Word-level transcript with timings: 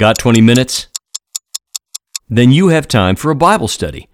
Got 0.00 0.16
20 0.16 0.40
minutes? 0.40 0.86
Then 2.26 2.52
you 2.52 2.68
have 2.68 2.88
time 2.88 3.16
for 3.16 3.30
a 3.30 3.34
Bible 3.34 3.68
study. 3.68 4.09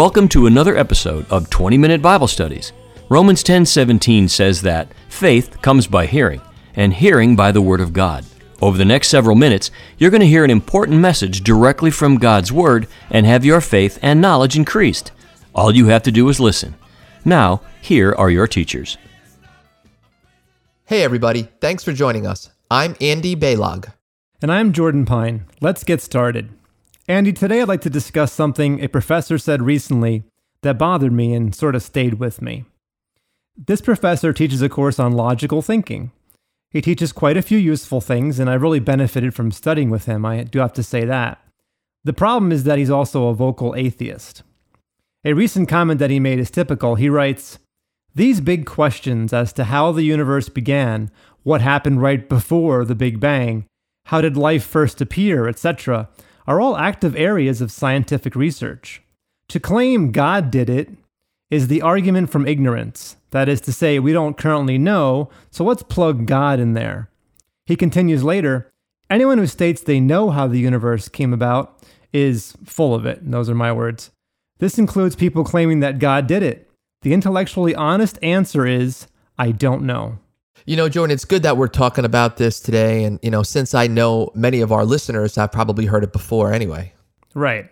Welcome 0.00 0.28
to 0.28 0.46
another 0.46 0.78
episode 0.78 1.26
of 1.28 1.50
20 1.50 1.76
Minute 1.76 2.00
Bible 2.00 2.26
Studies. 2.26 2.72
Romans 3.10 3.42
10:17 3.42 4.30
says 4.30 4.62
that 4.62 4.88
faith 5.10 5.60
comes 5.60 5.86
by 5.86 6.06
hearing, 6.06 6.40
and 6.74 6.94
hearing 6.94 7.36
by 7.36 7.52
the 7.52 7.60
word 7.60 7.82
of 7.82 7.92
God. 7.92 8.24
Over 8.62 8.78
the 8.78 8.86
next 8.86 9.08
several 9.08 9.36
minutes, 9.36 9.70
you're 9.98 10.08
going 10.08 10.22
to 10.22 10.26
hear 10.26 10.42
an 10.42 10.50
important 10.50 11.00
message 11.00 11.42
directly 11.42 11.90
from 11.90 12.16
God's 12.16 12.50
word 12.50 12.86
and 13.10 13.26
have 13.26 13.44
your 13.44 13.60
faith 13.60 13.98
and 14.00 14.22
knowledge 14.22 14.56
increased. 14.56 15.12
All 15.54 15.76
you 15.76 15.88
have 15.88 16.04
to 16.04 16.10
do 16.10 16.30
is 16.30 16.40
listen. 16.40 16.76
Now, 17.22 17.60
here 17.82 18.14
are 18.14 18.30
your 18.30 18.46
teachers. 18.46 18.96
Hey 20.86 21.02
everybody, 21.02 21.48
thanks 21.60 21.84
for 21.84 21.92
joining 21.92 22.26
us. 22.26 22.48
I'm 22.70 22.96
Andy 23.02 23.36
Baylog. 23.36 23.92
And 24.40 24.50
I'm 24.50 24.72
Jordan 24.72 25.04
Pine. 25.04 25.44
Let's 25.60 25.84
get 25.84 26.00
started. 26.00 26.48
Andy, 27.10 27.32
today 27.32 27.60
I'd 27.60 27.66
like 27.66 27.80
to 27.80 27.90
discuss 27.90 28.32
something 28.32 28.80
a 28.80 28.88
professor 28.88 29.36
said 29.36 29.62
recently 29.62 30.22
that 30.62 30.78
bothered 30.78 31.12
me 31.12 31.34
and 31.34 31.52
sort 31.52 31.74
of 31.74 31.82
stayed 31.82 32.20
with 32.20 32.40
me. 32.40 32.66
This 33.56 33.80
professor 33.80 34.32
teaches 34.32 34.62
a 34.62 34.68
course 34.68 35.00
on 35.00 35.10
logical 35.14 35.60
thinking. 35.60 36.12
He 36.70 36.80
teaches 36.80 37.10
quite 37.10 37.36
a 37.36 37.42
few 37.42 37.58
useful 37.58 38.00
things, 38.00 38.38
and 38.38 38.48
I 38.48 38.54
really 38.54 38.78
benefited 38.78 39.34
from 39.34 39.50
studying 39.50 39.90
with 39.90 40.04
him, 40.04 40.24
I 40.24 40.44
do 40.44 40.60
have 40.60 40.72
to 40.74 40.84
say 40.84 41.04
that. 41.04 41.42
The 42.04 42.12
problem 42.12 42.52
is 42.52 42.62
that 42.62 42.78
he's 42.78 42.90
also 42.90 43.26
a 43.26 43.34
vocal 43.34 43.74
atheist. 43.74 44.44
A 45.24 45.32
recent 45.32 45.68
comment 45.68 45.98
that 45.98 46.10
he 46.10 46.20
made 46.20 46.38
is 46.38 46.48
typical. 46.48 46.94
He 46.94 47.08
writes, 47.08 47.58
These 48.14 48.40
big 48.40 48.66
questions 48.66 49.32
as 49.32 49.52
to 49.54 49.64
how 49.64 49.90
the 49.90 50.04
universe 50.04 50.48
began, 50.48 51.10
what 51.42 51.60
happened 51.60 52.02
right 52.02 52.28
before 52.28 52.84
the 52.84 52.94
Big 52.94 53.18
Bang, 53.18 53.66
how 54.04 54.20
did 54.20 54.36
life 54.36 54.62
first 54.62 55.00
appear, 55.00 55.48
etc., 55.48 56.08
are 56.46 56.60
all 56.60 56.76
active 56.76 57.16
areas 57.16 57.60
of 57.60 57.72
scientific 57.72 58.34
research. 58.34 59.02
To 59.48 59.60
claim 59.60 60.12
God 60.12 60.50
did 60.50 60.70
it 60.70 60.90
is 61.50 61.68
the 61.68 61.82
argument 61.82 62.30
from 62.30 62.46
ignorance. 62.46 63.16
That 63.30 63.48
is 63.48 63.60
to 63.62 63.72
say, 63.72 63.98
we 63.98 64.12
don't 64.12 64.38
currently 64.38 64.78
know, 64.78 65.30
so 65.50 65.64
let's 65.64 65.82
plug 65.82 66.26
God 66.26 66.60
in 66.60 66.74
there. 66.74 67.10
He 67.66 67.76
continues 67.76 68.24
later 68.24 68.70
anyone 69.08 69.38
who 69.38 69.46
states 69.46 69.82
they 69.82 70.00
know 70.00 70.30
how 70.30 70.46
the 70.46 70.58
universe 70.58 71.08
came 71.08 71.32
about 71.32 71.82
is 72.12 72.56
full 72.64 72.94
of 72.94 73.04
it. 73.04 73.28
Those 73.28 73.50
are 73.50 73.54
my 73.54 73.72
words. 73.72 74.10
This 74.58 74.78
includes 74.78 75.16
people 75.16 75.44
claiming 75.44 75.80
that 75.80 75.98
God 75.98 76.26
did 76.26 76.42
it. 76.42 76.68
The 77.02 77.12
intellectually 77.12 77.74
honest 77.74 78.18
answer 78.22 78.66
is 78.66 79.06
I 79.38 79.52
don't 79.52 79.82
know. 79.82 80.18
You 80.66 80.76
know, 80.76 80.88
Jordan, 80.88 81.14
it's 81.14 81.24
good 81.24 81.42
that 81.42 81.56
we're 81.56 81.68
talking 81.68 82.04
about 82.04 82.36
this 82.36 82.60
today. 82.60 83.04
And, 83.04 83.18
you 83.22 83.30
know, 83.30 83.42
since 83.42 83.74
I 83.74 83.86
know 83.86 84.30
many 84.34 84.60
of 84.60 84.72
our 84.72 84.84
listeners 84.84 85.38
I've 85.38 85.52
probably 85.52 85.86
heard 85.86 86.04
it 86.04 86.12
before 86.12 86.52
anyway. 86.52 86.92
Right. 87.34 87.70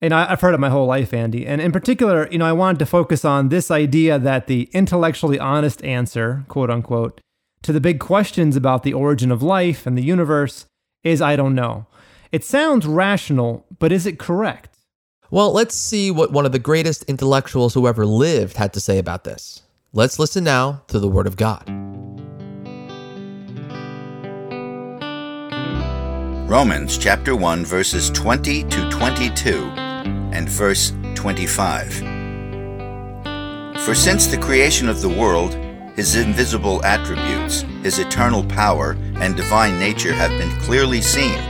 And 0.00 0.12
I, 0.12 0.30
I've 0.30 0.40
heard 0.40 0.54
it 0.54 0.60
my 0.60 0.70
whole 0.70 0.86
life, 0.86 1.14
Andy. 1.14 1.46
And 1.46 1.60
in 1.60 1.72
particular, 1.72 2.28
you 2.30 2.38
know, 2.38 2.46
I 2.46 2.52
wanted 2.52 2.78
to 2.80 2.86
focus 2.86 3.24
on 3.24 3.48
this 3.48 3.70
idea 3.70 4.18
that 4.18 4.46
the 4.46 4.68
intellectually 4.72 5.38
honest 5.38 5.82
answer, 5.84 6.44
quote 6.48 6.70
unquote, 6.70 7.20
to 7.62 7.72
the 7.72 7.80
big 7.80 8.00
questions 8.00 8.56
about 8.56 8.82
the 8.82 8.92
origin 8.92 9.30
of 9.30 9.42
life 9.42 9.86
and 9.86 9.96
the 9.96 10.02
universe 10.02 10.66
is 11.02 11.22
I 11.22 11.36
don't 11.36 11.54
know. 11.54 11.86
It 12.32 12.44
sounds 12.44 12.86
rational, 12.86 13.64
but 13.78 13.92
is 13.92 14.06
it 14.06 14.18
correct? 14.18 14.76
Well, 15.30 15.52
let's 15.52 15.74
see 15.74 16.10
what 16.10 16.32
one 16.32 16.46
of 16.46 16.52
the 16.52 16.58
greatest 16.58 17.04
intellectuals 17.04 17.74
who 17.74 17.86
ever 17.86 18.04
lived 18.04 18.56
had 18.56 18.72
to 18.74 18.80
say 18.80 18.98
about 18.98 19.24
this. 19.24 19.62
Let's 19.92 20.18
listen 20.18 20.44
now 20.44 20.82
to 20.88 20.98
the 20.98 21.08
Word 21.08 21.26
of 21.26 21.36
God. 21.36 21.83
Romans 26.46 26.98
chapter 26.98 27.34
1 27.34 27.64
verses 27.64 28.10
20 28.10 28.64
to 28.64 28.90
22 28.90 29.64
and 30.34 30.46
verse 30.46 30.92
25. 31.14 31.94
For 33.80 33.94
since 33.94 34.26
the 34.26 34.36
creation 34.38 34.90
of 34.90 35.00
the 35.00 35.08
world, 35.08 35.54
his 35.96 36.16
invisible 36.16 36.84
attributes, 36.84 37.62
his 37.82 37.98
eternal 37.98 38.44
power, 38.44 38.94
and 39.16 39.34
divine 39.34 39.78
nature 39.78 40.12
have 40.12 40.38
been 40.38 40.50
clearly 40.60 41.00
seen, 41.00 41.40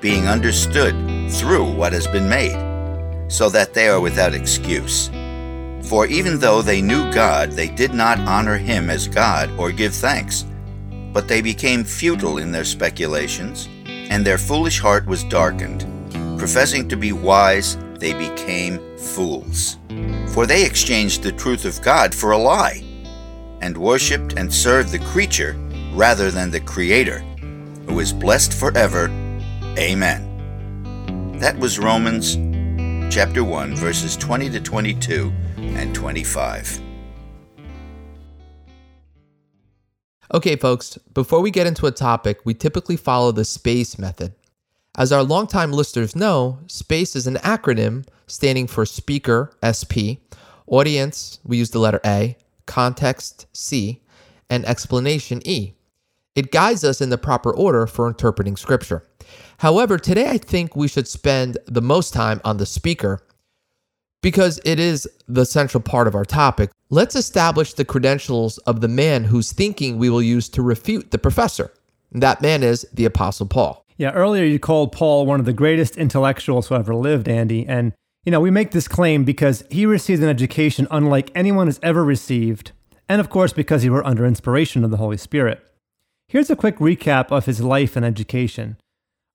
being 0.00 0.26
understood 0.26 0.94
through 1.30 1.70
what 1.74 1.92
has 1.92 2.06
been 2.06 2.26
made, 2.26 3.28
so 3.30 3.50
that 3.50 3.74
they 3.74 3.88
are 3.88 4.00
without 4.00 4.32
excuse. 4.32 5.08
For 5.82 6.06
even 6.06 6.38
though 6.38 6.62
they 6.62 6.80
knew 6.80 7.12
God, 7.12 7.50
they 7.50 7.68
did 7.68 7.92
not 7.92 8.18
honor 8.20 8.56
him 8.56 8.88
as 8.88 9.06
God 9.06 9.50
or 9.58 9.70
give 9.70 9.94
thanks, 9.94 10.46
but 11.12 11.28
they 11.28 11.42
became 11.42 11.84
futile 11.84 12.38
in 12.38 12.50
their 12.50 12.64
speculations 12.64 13.68
and 14.10 14.26
their 14.26 14.38
foolish 14.38 14.80
heart 14.80 15.06
was 15.06 15.24
darkened. 15.24 15.86
Professing 16.38 16.88
to 16.88 16.96
be 16.96 17.12
wise, 17.12 17.78
they 17.98 18.12
became 18.12 18.78
fools. 18.98 19.78
For 20.34 20.46
they 20.46 20.66
exchanged 20.66 21.22
the 21.22 21.32
truth 21.32 21.64
of 21.64 21.80
God 21.80 22.14
for 22.14 22.32
a 22.32 22.38
lie, 22.38 22.82
and 23.62 23.76
worshipped 23.76 24.34
and 24.34 24.52
served 24.52 24.90
the 24.90 24.98
creature 24.98 25.56
rather 25.94 26.30
than 26.30 26.50
the 26.50 26.60
Creator, 26.60 27.20
who 27.86 28.00
is 28.00 28.12
blessed 28.12 28.52
forever. 28.52 29.06
Amen. 29.78 30.26
That 31.38 31.58
was 31.58 31.78
Romans 31.78 32.36
chapter 33.14 33.42
1, 33.42 33.74
verses 33.76 34.16
20 34.16 34.50
to 34.50 34.60
22 34.60 35.32
and 35.56 35.94
25. 35.94 36.89
Okay, 40.32 40.54
folks, 40.54 40.96
before 41.12 41.40
we 41.40 41.50
get 41.50 41.66
into 41.66 41.86
a 41.86 41.90
topic, 41.90 42.38
we 42.44 42.54
typically 42.54 42.96
follow 42.96 43.32
the 43.32 43.44
SPACE 43.44 43.98
method. 43.98 44.32
As 44.96 45.10
our 45.10 45.24
longtime 45.24 45.72
listeners 45.72 46.14
know, 46.14 46.60
SPACE 46.68 47.16
is 47.16 47.26
an 47.26 47.34
acronym 47.36 48.06
standing 48.28 48.68
for 48.68 48.86
Speaker, 48.86 49.52
SP, 49.58 50.22
Audience, 50.68 51.40
we 51.42 51.56
use 51.56 51.70
the 51.70 51.80
letter 51.80 52.00
A, 52.06 52.36
Context, 52.66 53.46
C, 53.52 54.02
and 54.48 54.64
Explanation, 54.66 55.42
E. 55.44 55.72
It 56.36 56.52
guides 56.52 56.84
us 56.84 57.00
in 57.00 57.10
the 57.10 57.18
proper 57.18 57.50
order 57.52 57.88
for 57.88 58.06
interpreting 58.06 58.56
Scripture. 58.56 59.02
However, 59.58 59.98
today 59.98 60.28
I 60.28 60.38
think 60.38 60.76
we 60.76 60.86
should 60.86 61.08
spend 61.08 61.58
the 61.66 61.82
most 61.82 62.14
time 62.14 62.40
on 62.44 62.58
the 62.58 62.66
speaker 62.66 63.20
because 64.22 64.60
it 64.64 64.78
is 64.78 65.08
the 65.26 65.46
central 65.46 65.82
part 65.82 66.06
of 66.06 66.14
our 66.14 66.24
topic. 66.24 66.70
Let's 66.90 67.16
establish 67.16 67.74
the 67.74 67.84
credentials 67.84 68.58
of 68.58 68.80
the 68.80 68.88
man 68.88 69.24
whose 69.24 69.52
thinking 69.52 69.98
we 69.98 70.10
will 70.10 70.22
use 70.22 70.48
to 70.50 70.62
refute 70.62 71.10
the 71.10 71.18
professor. 71.18 71.72
That 72.12 72.42
man 72.42 72.62
is 72.62 72.86
the 72.92 73.04
Apostle 73.04 73.46
Paul. 73.46 73.84
Yeah, 73.96 74.12
earlier 74.12 74.44
you 74.44 74.58
called 74.58 74.92
Paul 74.92 75.26
one 75.26 75.40
of 75.40 75.46
the 75.46 75.52
greatest 75.52 75.96
intellectuals 75.96 76.68
who 76.68 76.74
ever 76.74 76.94
lived, 76.94 77.28
Andy. 77.28 77.66
And, 77.66 77.92
you 78.24 78.32
know, 78.32 78.40
we 78.40 78.50
make 78.50 78.70
this 78.70 78.88
claim 78.88 79.24
because 79.24 79.62
he 79.70 79.86
received 79.86 80.22
an 80.22 80.28
education 80.28 80.88
unlike 80.90 81.30
anyone 81.34 81.66
has 81.66 81.78
ever 81.82 82.04
received, 82.04 82.72
and 83.08 83.20
of 83.20 83.30
course, 83.30 83.52
because 83.52 83.82
he 83.82 83.90
were 83.90 84.06
under 84.06 84.24
inspiration 84.24 84.84
of 84.84 84.90
the 84.90 84.96
Holy 84.96 85.16
Spirit. 85.16 85.62
Here's 86.28 86.50
a 86.50 86.56
quick 86.56 86.78
recap 86.78 87.30
of 87.30 87.46
his 87.46 87.60
life 87.60 87.96
and 87.96 88.06
education. 88.06 88.76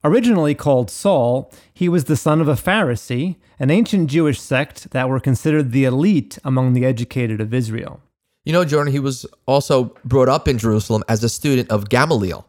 Originally 0.05 0.53
called 0.53 0.91
Saul, 0.91 1.51
he 1.73 1.89
was 1.89 2.03
the 2.03 2.15
son 2.15 2.39
of 2.39 2.47
a 2.47 2.53
Pharisee, 2.53 3.37
an 3.57 3.71
ancient 3.71 4.07
Jewish 4.07 4.39
sect 4.39 4.91
that 4.91 5.09
were 5.09 5.19
considered 5.19 5.71
the 5.71 5.83
elite 5.83 6.37
among 6.43 6.73
the 6.73 6.85
educated 6.85 7.41
of 7.41 7.55
Israel. 7.55 8.01
You 8.43 8.53
know, 8.53 8.63
Jordan, 8.63 8.93
he 8.93 8.99
was 8.99 9.25
also 9.47 9.95
brought 10.05 10.29
up 10.29 10.47
in 10.47 10.59
Jerusalem 10.59 11.03
as 11.09 11.23
a 11.23 11.29
student 11.29 11.71
of 11.71 11.89
Gamaliel. 11.89 12.47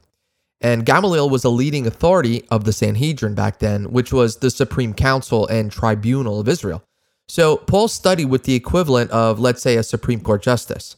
And 0.60 0.84
Gamaliel 0.84 1.30
was 1.30 1.44
a 1.44 1.48
leading 1.48 1.86
authority 1.86 2.46
of 2.50 2.64
the 2.64 2.74
Sanhedrin 2.74 3.34
back 3.34 3.58
then, 3.58 3.90
which 3.90 4.12
was 4.12 4.36
the 4.36 4.50
supreme 4.50 4.92
council 4.92 5.46
and 5.46 5.72
tribunal 5.72 6.40
of 6.40 6.48
Israel. 6.48 6.82
So 7.26 7.56
Paul 7.56 7.88
studied 7.88 8.26
with 8.26 8.44
the 8.44 8.54
equivalent 8.54 9.10
of, 9.12 9.40
let's 9.40 9.62
say, 9.62 9.76
a 9.76 9.82
Supreme 9.82 10.20
Court 10.20 10.42
justice. 10.42 10.96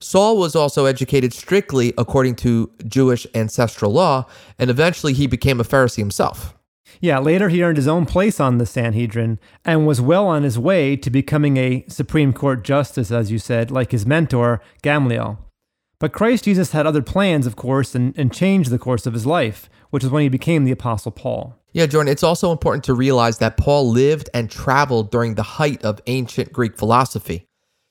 Saul 0.00 0.36
was 0.36 0.54
also 0.54 0.84
educated 0.84 1.32
strictly 1.32 1.94
according 1.96 2.34
to 2.36 2.70
Jewish 2.86 3.26
ancestral 3.34 3.92
law, 3.92 4.26
and 4.58 4.68
eventually 4.68 5.14
he 5.14 5.26
became 5.26 5.58
a 5.58 5.64
Pharisee 5.64 5.98
himself. 5.98 6.54
Yeah, 7.00 7.18
later 7.18 7.48
he 7.48 7.62
earned 7.62 7.76
his 7.76 7.88
own 7.88 8.06
place 8.06 8.38
on 8.38 8.58
the 8.58 8.66
Sanhedrin 8.66 9.38
and 9.64 9.86
was 9.86 10.00
well 10.00 10.26
on 10.26 10.42
his 10.42 10.58
way 10.58 10.96
to 10.96 11.10
becoming 11.10 11.56
a 11.56 11.84
Supreme 11.88 12.32
Court 12.32 12.62
justice, 12.62 13.10
as 13.10 13.30
you 13.30 13.38
said, 13.38 13.70
like 13.70 13.92
his 13.92 14.06
mentor, 14.06 14.60
Gamaliel. 14.82 15.38
But 15.98 16.12
Christ 16.12 16.44
Jesus 16.44 16.72
had 16.72 16.86
other 16.86 17.02
plans, 17.02 17.46
of 17.46 17.56
course, 17.56 17.94
and, 17.94 18.16
and 18.18 18.32
changed 18.32 18.70
the 18.70 18.78
course 18.78 19.06
of 19.06 19.14
his 19.14 19.26
life, 19.26 19.68
which 19.90 20.04
is 20.04 20.10
when 20.10 20.22
he 20.22 20.28
became 20.28 20.64
the 20.64 20.72
Apostle 20.72 21.10
Paul. 21.10 21.58
Yeah, 21.72 21.86
Jordan, 21.86 22.12
it's 22.12 22.22
also 22.22 22.52
important 22.52 22.84
to 22.84 22.94
realize 22.94 23.38
that 23.38 23.56
Paul 23.56 23.90
lived 23.90 24.28
and 24.34 24.50
traveled 24.50 25.10
during 25.10 25.34
the 25.34 25.42
height 25.42 25.82
of 25.84 26.00
ancient 26.06 26.52
Greek 26.52 26.76
philosophy. 26.76 27.46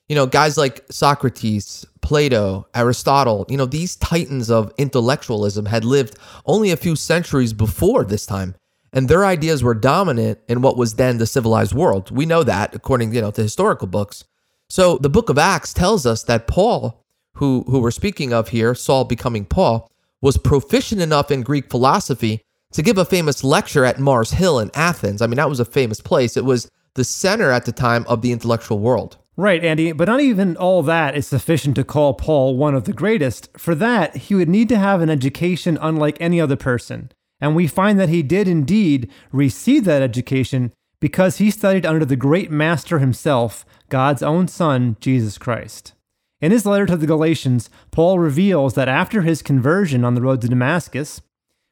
You 0.08 0.14
know, 0.14 0.26
guys 0.26 0.56
like 0.56 0.84
Socrates, 0.90 1.84
Plato, 2.00 2.68
Aristotle, 2.74 3.44
you 3.48 3.56
know, 3.56 3.66
these 3.66 3.96
titans 3.96 4.50
of 4.50 4.72
intellectualism 4.78 5.66
had 5.66 5.84
lived 5.84 6.16
only 6.44 6.70
a 6.70 6.76
few 6.76 6.94
centuries 6.94 7.52
before 7.52 8.04
this 8.04 8.24
time, 8.24 8.54
and 8.92 9.08
their 9.08 9.24
ideas 9.24 9.64
were 9.64 9.74
dominant 9.74 10.38
in 10.48 10.62
what 10.62 10.76
was 10.76 10.94
then 10.94 11.18
the 11.18 11.26
civilized 11.26 11.74
world. 11.74 12.12
We 12.12 12.24
know 12.24 12.44
that 12.44 12.74
according, 12.74 13.12
you 13.12 13.20
know, 13.20 13.32
to 13.32 13.42
historical 13.42 13.88
books. 13.88 14.24
So 14.68 14.98
the 14.98 15.10
book 15.10 15.28
of 15.28 15.38
Acts 15.38 15.72
tells 15.72 16.06
us 16.06 16.22
that 16.24 16.46
Paul, 16.46 17.02
who 17.34 17.64
who 17.66 17.80
we're 17.80 17.90
speaking 17.90 18.32
of 18.32 18.48
here, 18.48 18.74
Saul 18.74 19.04
becoming 19.04 19.44
Paul, 19.44 19.90
was 20.22 20.38
proficient 20.38 21.00
enough 21.00 21.32
in 21.32 21.42
Greek 21.42 21.68
philosophy 21.68 22.42
to 22.72 22.82
give 22.82 22.98
a 22.98 23.04
famous 23.04 23.42
lecture 23.42 23.84
at 23.84 23.98
Mars 23.98 24.30
Hill 24.30 24.58
in 24.60 24.70
Athens. 24.74 25.22
I 25.22 25.26
mean, 25.26 25.36
that 25.36 25.48
was 25.48 25.60
a 25.60 25.64
famous 25.64 26.00
place. 26.00 26.36
It 26.36 26.44
was 26.44 26.70
the 26.94 27.04
center 27.04 27.50
at 27.50 27.64
the 27.64 27.72
time 27.72 28.04
of 28.08 28.22
the 28.22 28.32
intellectual 28.32 28.78
world. 28.78 29.18
Right, 29.38 29.62
Andy, 29.62 29.92
but 29.92 30.08
not 30.08 30.20
even 30.20 30.56
all 30.56 30.82
that 30.84 31.14
is 31.14 31.26
sufficient 31.26 31.76
to 31.76 31.84
call 31.84 32.14
Paul 32.14 32.56
one 32.56 32.74
of 32.74 32.84
the 32.84 32.94
greatest. 32.94 33.50
For 33.58 33.74
that, 33.74 34.16
he 34.16 34.34
would 34.34 34.48
need 34.48 34.70
to 34.70 34.78
have 34.78 35.02
an 35.02 35.10
education 35.10 35.78
unlike 35.80 36.16
any 36.20 36.40
other 36.40 36.56
person. 36.56 37.12
And 37.38 37.54
we 37.54 37.66
find 37.66 38.00
that 38.00 38.08
he 38.08 38.22
did 38.22 38.48
indeed 38.48 39.10
receive 39.32 39.84
that 39.84 40.00
education 40.00 40.72
because 41.00 41.36
he 41.36 41.50
studied 41.50 41.84
under 41.84 42.06
the 42.06 42.16
great 42.16 42.50
master 42.50 42.98
himself, 42.98 43.66
God's 43.90 44.22
own 44.22 44.48
Son, 44.48 44.96
Jesus 45.00 45.36
Christ. 45.36 45.92
In 46.40 46.50
his 46.50 46.64
letter 46.64 46.86
to 46.86 46.96
the 46.96 47.06
Galatians, 47.06 47.68
Paul 47.90 48.18
reveals 48.18 48.72
that 48.72 48.88
after 48.88 49.20
his 49.20 49.42
conversion 49.42 50.02
on 50.02 50.14
the 50.14 50.22
road 50.22 50.40
to 50.42 50.48
Damascus, 50.48 51.20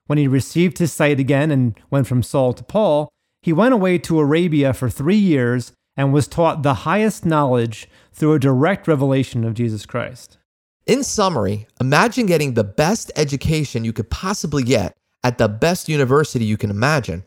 when 0.07 0.19
he 0.19 0.29
received 0.29 0.77
his 0.77 0.93
sight 0.93 1.19
again 1.19 1.51
and 1.51 1.79
went 1.91 2.07
from 2.07 2.23
Saul 2.23 2.53
to 2.53 2.65
Paul, 2.65 3.09
he 3.41 3.55
went 3.55 3.73
away 3.73 3.97
to 3.99 4.21
Arabia 4.21 4.75
for 4.75 4.91
three 4.91 5.17
years 5.17 5.73
and 5.97 6.13
was 6.13 6.29
taught 6.29 6.63
the 6.63 6.75
highest 6.75 7.25
knowledge 7.25 7.89
through 8.13 8.35
a 8.35 8.39
direct 8.39 8.89
revelation 8.89 9.45
of 9.45 9.55
Jesus 9.55 9.87
Christ. 9.87 10.39
In 10.87 11.03
summary, 11.03 11.67
imagine 11.81 12.27
getting 12.27 12.55
the 12.55 12.65
best 12.65 13.11
education 13.17 13.85
you 13.85 13.93
could 13.93 14.11
possibly 14.11 14.63
get 14.63 14.97
at 15.23 15.39
the 15.39 15.49
best 15.49 15.89
university 15.89 16.45
you 16.45 16.57
can 16.57 16.71
imagine. 16.71 17.25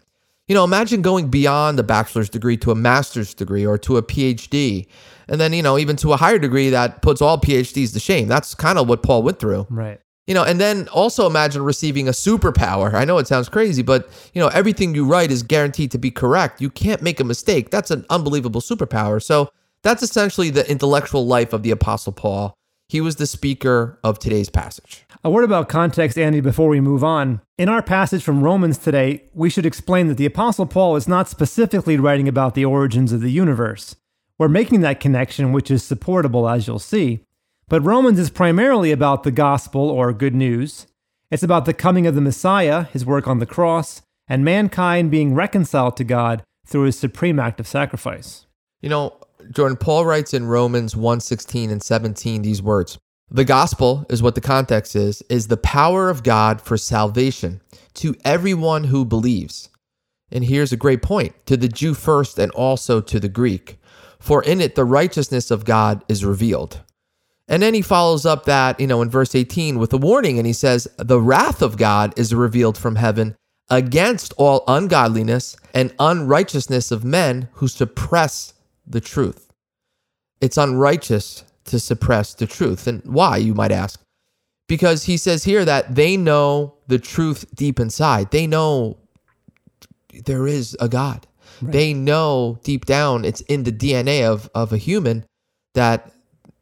You 0.48 0.56
know, 0.56 0.64
imagine 0.64 1.02
going 1.02 1.30
beyond 1.30 1.80
a 1.80 1.84
bachelor's 1.84 2.30
degree 2.30 2.56
to 2.58 2.72
a 2.72 2.76
master's 2.76 3.34
degree 3.34 3.66
or 3.66 3.78
to 3.80 3.98
a 3.98 4.04
PhD, 4.04 4.88
and 5.28 5.42
then, 5.42 5.52
you 5.52 5.62
know, 5.62 5.78
even 5.78 5.98
to 5.98 6.14
a 6.14 6.18
higher 6.18 6.40
degree 6.40 6.70
that 6.70 7.02
puts 7.02 7.22
all 7.22 7.38
PhDs 7.38 7.92
to 7.94 8.00
shame. 8.00 8.28
That's 8.28 8.56
kind 8.56 8.78
of 8.78 8.88
what 8.88 9.04
Paul 9.04 9.24
went 9.24 9.40
through. 9.40 9.68
Right. 9.70 10.00
You 10.28 10.34
know, 10.34 10.44
and 10.44 10.60
then 10.60 10.90
also 10.90 11.26
imagine 11.26 11.64
receiving 11.64 12.08
a 12.08 12.12
superpower. 12.12 12.94
I 12.94 13.06
know 13.06 13.18
it 13.18 13.28
sounds 13.28 13.48
crazy, 13.48 13.82
but 13.82 14.10
you 14.34 14.42
know, 14.42 14.50
everything 14.50 14.94
you 14.94 15.06
write 15.06 15.32
is 15.32 15.42
guaranteed 15.42 15.92
to 15.92 15.98
be 15.98 16.12
correct. 16.12 16.62
You 16.62 16.70
can't 16.70 17.02
make 17.02 17.20
a 17.20 17.24
mistake. 17.24 17.70
That's 17.70 17.92
an 17.92 18.06
unbelievable 18.10 18.62
superpower. 18.62 19.24
So 19.24 19.50
that's 19.84 20.04
essentially 20.04 20.50
the 20.50 20.70
intellectual 20.70 21.26
life 21.26 21.54
of 21.54 21.64
the 21.64 21.72
Apostle 21.72 22.12
Paul. 22.12 22.54
He 22.90 23.02
was 23.02 23.18
the 23.18 23.28
speaker 23.28 24.00
of 24.04 24.20
today's 24.20 24.50
passage. 24.50 25.06
A 25.24 25.30
word 25.30 25.44
about 25.44 25.68
context, 25.68 26.18
Andy, 26.18 26.40
before 26.42 26.70
we 26.70 26.80
move 26.80 27.04
on. 27.04 27.42
In 27.58 27.70
our 27.70 27.82
passage 27.82 28.24
from 28.24 28.44
Romans 28.44 28.78
today, 28.78 29.24
we 29.34 29.50
should 29.50 29.66
explain 29.66 30.08
that 30.08 30.18
the 30.18 30.26
Apostle 30.26 30.66
Paul 30.66 30.96
is 30.96 31.08
not 31.08 31.28
specifically 31.28 31.98
writing 31.98 32.28
about 32.28 32.54
the 32.54 32.66
origins 32.66 33.12
of 33.12 33.22
the 33.22 33.32
universe. 33.32 33.96
We're 34.38 34.48
making 34.48 34.82
that 34.82 35.00
connection, 35.00 35.52
which 35.52 35.72
is 35.72 35.84
supportable, 35.84 36.48
as 36.48 36.68
you'll 36.68 36.80
see. 36.80 37.24
But 37.70 37.84
Romans 37.84 38.18
is 38.18 38.30
primarily 38.30 38.92
about 38.92 39.24
the 39.24 39.32
gospel 39.32 39.90
or 39.90 40.14
good 40.14 40.34
news. 40.34 40.88
It's 41.30 41.44
about 41.44 41.66
the 41.66 41.74
coming 41.74 42.08
of 42.08 42.16
the 42.16 42.22
Messiah, 42.22 42.84
his 42.84 43.06
work 43.06 43.28
on 43.28 43.40
the 43.40 43.46
cross, 43.46 44.02
and 44.30 44.46
mankind 44.46 45.12
being 45.12 45.34
reconciled 45.34 45.98
to 45.98 46.06
God 46.06 46.44
through 46.66 46.84
his 46.84 46.98
supreme 46.98 47.40
act 47.40 47.60
of 47.60 47.68
sacrifice. 47.68 48.46
You 48.82 48.90
know, 48.90 49.18
Jordan 49.52 49.78
Paul 49.78 50.06
writes 50.06 50.34
in 50.34 50.48
Romans 50.48 50.96
1:16 50.96 51.70
and 51.70 51.84
17 51.84 52.42
these 52.42 52.62
words. 52.62 52.98
The 53.30 53.44
gospel 53.44 54.06
is 54.10 54.24
what 54.24 54.36
the 54.36 54.42
context 54.42 54.96
is, 54.96 55.22
is 55.30 55.48
the 55.48 55.58
power 55.58 56.10
of 56.10 56.24
God 56.24 56.62
for 56.62 56.78
salvation 56.78 57.62
to 57.96 58.16
everyone 58.24 58.86
who 58.86 59.04
believes. 59.04 59.68
And 60.32 60.46
here's 60.46 60.72
a 60.72 60.78
great 60.78 61.02
point 61.02 61.34
to 61.48 61.58
the 61.58 61.68
Jew 61.68 61.94
first 61.94 62.40
and 62.40 62.52
also 62.54 63.02
to 63.02 63.20
the 63.20 63.28
Greek. 63.28 63.78
For 64.20 64.42
in 64.42 64.62
it 64.62 64.76
the 64.76 64.86
righteousness 64.86 65.52
of 65.52 65.66
God 65.66 66.06
is 66.08 66.24
revealed. 66.24 66.82
And 67.48 67.64
then 67.64 67.74
he 67.74 67.82
follows 67.82 68.26
up 68.26 68.46
that, 68.46 68.80
you 68.80 68.88
know, 68.88 69.02
in 69.02 69.10
verse 69.10 69.34
18 69.34 69.80
with 69.80 69.94
a 69.94 69.98
warning, 69.98 70.38
and 70.38 70.46
he 70.46 70.54
says, 70.54 70.88
The 70.98 71.22
wrath 71.22 71.62
of 71.62 71.78
God 71.78 72.14
is 72.18 72.34
revealed 72.34 72.78
from 72.78 72.98
heaven 72.98 73.36
against 73.70 74.34
all 74.38 74.64
ungodliness 74.68 75.56
and 75.74 75.94
unrighteousness 76.00 76.92
of 76.92 77.06
men 77.06 77.50
who 77.54 77.68
suppress 77.68 78.54
the 78.86 79.02
truth. 79.02 79.52
It's 80.42 80.58
unrighteous 80.58 81.44
to 81.66 81.80
suppress 81.80 82.34
the 82.34 82.48
truth. 82.48 82.88
And 82.88 83.02
why, 83.06 83.38
you 83.38 83.54
might 83.54 83.72
ask? 83.72 84.02
Because 84.68 85.04
he 85.04 85.18
says 85.18 85.44
here 85.44 85.64
that 85.66 85.96
they 85.96 86.18
know 86.18 86.76
the 86.88 87.00
truth 87.00 87.46
deep 87.56 87.80
inside. 87.80 88.32
They 88.32 88.48
know 88.48 88.98
there 90.26 90.48
is 90.48 90.76
a 90.80 90.90
God. 90.90 91.28
Right. 91.62 91.72
They 91.72 91.94
know 91.94 92.60
deep 92.64 92.86
down, 92.86 93.26
it's 93.26 93.42
in 93.42 93.64
the 93.64 93.72
DNA 93.72 94.24
of, 94.24 94.50
of 94.54 94.74
a 94.74 94.78
human 94.78 95.26
that 95.74 96.12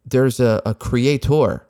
there's 0.06 0.40
a, 0.40 0.62
a 0.66 0.74
creator 0.74 1.68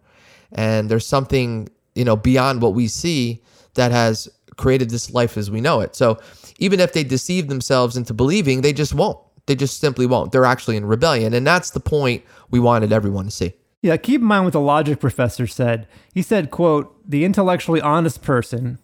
and 0.52 0.90
there's 0.90 1.06
something 1.06 1.70
you 1.94 2.06
know 2.06 2.16
beyond 2.16 2.62
what 2.62 2.74
we 2.74 2.88
see 2.88 3.42
that 3.76 3.92
has 3.92 4.30
created 4.58 4.90
this 4.90 5.12
life 5.14 5.38
as 5.38 5.52
we 5.52 5.62
know 5.62 5.82
it. 5.82 5.96
So 5.96 6.18
even 6.60 6.80
if 6.80 6.94
they 6.94 7.04
deceive 7.04 7.48
themselves 7.48 7.98
into 7.98 8.14
believing 8.14 8.62
they 8.62 8.74
just 8.74 8.94
won't. 8.94 9.20
They 9.48 9.56
just 9.56 9.80
simply 9.80 10.08
won't. 10.08 10.32
They're 10.32 10.46
actually 10.46 10.78
in 10.78 10.86
rebellion. 10.86 11.34
And 11.34 11.46
that's 11.46 11.70
the 11.70 11.80
point 11.80 12.24
we 12.50 12.60
wanted 12.60 12.92
everyone 12.92 13.26
to 13.26 13.32
see. 13.32 13.54
Yeah 13.82 13.98
keep 13.98 14.22
in 14.22 14.28
mind 14.28 14.46
what 14.46 14.54
the 14.54 14.60
logic 14.60 15.00
professor 15.00 15.48
said. 15.48 15.88
He 16.14 16.22
said 16.22 16.52
quote 16.52 17.10
the 17.10 17.26
intellectually 17.26 17.82
honest 17.82 18.22
person 18.22 18.80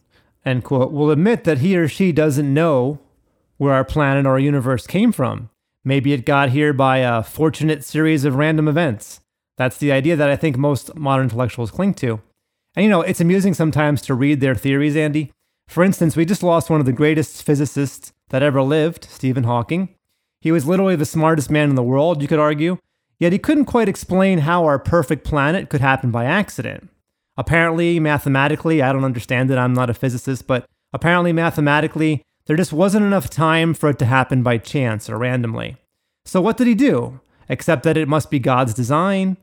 end 0.45 0.63
quote 0.63 0.91
will 0.91 1.11
admit 1.11 1.43
that 1.45 1.59
he 1.59 1.77
or 1.77 1.87
she 1.87 2.11
doesn't 2.11 2.53
know 2.53 2.99
where 3.57 3.73
our 3.73 3.85
planet 3.85 4.25
or 4.25 4.39
universe 4.39 4.87
came 4.87 5.11
from. 5.11 5.49
Maybe 5.83 6.13
it 6.13 6.25
got 6.25 6.49
here 6.49 6.73
by 6.73 6.97
a 6.97 7.23
fortunate 7.23 7.83
series 7.83 8.25
of 8.25 8.35
random 8.35 8.67
events 8.67 9.21
that's 9.61 9.77
the 9.77 9.91
idea 9.91 10.15
that 10.15 10.29
I 10.29 10.35
think 10.35 10.57
most 10.57 10.95
modern 10.95 11.25
intellectuals 11.25 11.71
cling 11.71 11.93
to. 11.95 12.19
And 12.75 12.83
you 12.83 12.89
know, 12.89 13.01
it's 13.01 13.21
amusing 13.21 13.53
sometimes 13.53 14.01
to 14.03 14.15
read 14.15 14.41
their 14.41 14.55
theories, 14.55 14.95
Andy. 14.95 15.31
For 15.67 15.83
instance, 15.83 16.15
we 16.15 16.25
just 16.25 16.43
lost 16.43 16.69
one 16.69 16.79
of 16.79 16.85
the 16.85 16.91
greatest 16.91 17.43
physicists 17.43 18.11
that 18.29 18.43
ever 18.43 18.61
lived, 18.61 19.05
Stephen 19.05 19.43
Hawking. 19.43 19.89
He 20.41 20.51
was 20.51 20.65
literally 20.65 20.95
the 20.95 21.05
smartest 21.05 21.51
man 21.51 21.69
in 21.69 21.75
the 21.75 21.83
world, 21.83 22.21
you 22.21 22.27
could 22.27 22.39
argue, 22.39 22.77
yet 23.19 23.31
he 23.31 23.39
couldn't 23.39 23.65
quite 23.65 23.87
explain 23.87 24.39
how 24.39 24.65
our 24.65 24.79
perfect 24.79 25.23
planet 25.23 25.69
could 25.69 25.81
happen 25.81 26.09
by 26.09 26.25
accident. 26.25 26.89
Apparently, 27.37 27.99
mathematically, 27.99 28.81
I 28.81 28.91
don't 28.91 29.05
understand 29.05 29.51
it, 29.51 29.57
I'm 29.57 29.73
not 29.73 29.89
a 29.89 29.93
physicist, 29.93 30.47
but 30.47 30.65
apparently, 30.91 31.31
mathematically, 31.31 32.23
there 32.47 32.57
just 32.57 32.73
wasn't 32.73 33.05
enough 33.05 33.29
time 33.29 33.73
for 33.73 33.89
it 33.89 33.99
to 33.99 34.05
happen 34.05 34.43
by 34.43 34.57
chance 34.57 35.09
or 35.09 35.17
randomly. 35.17 35.77
So, 36.25 36.41
what 36.41 36.57
did 36.57 36.67
he 36.67 36.75
do? 36.75 37.19
Except 37.47 37.83
that 37.83 37.97
it 37.97 38.07
must 38.07 38.31
be 38.31 38.39
God's 38.39 38.73
design, 38.73 39.37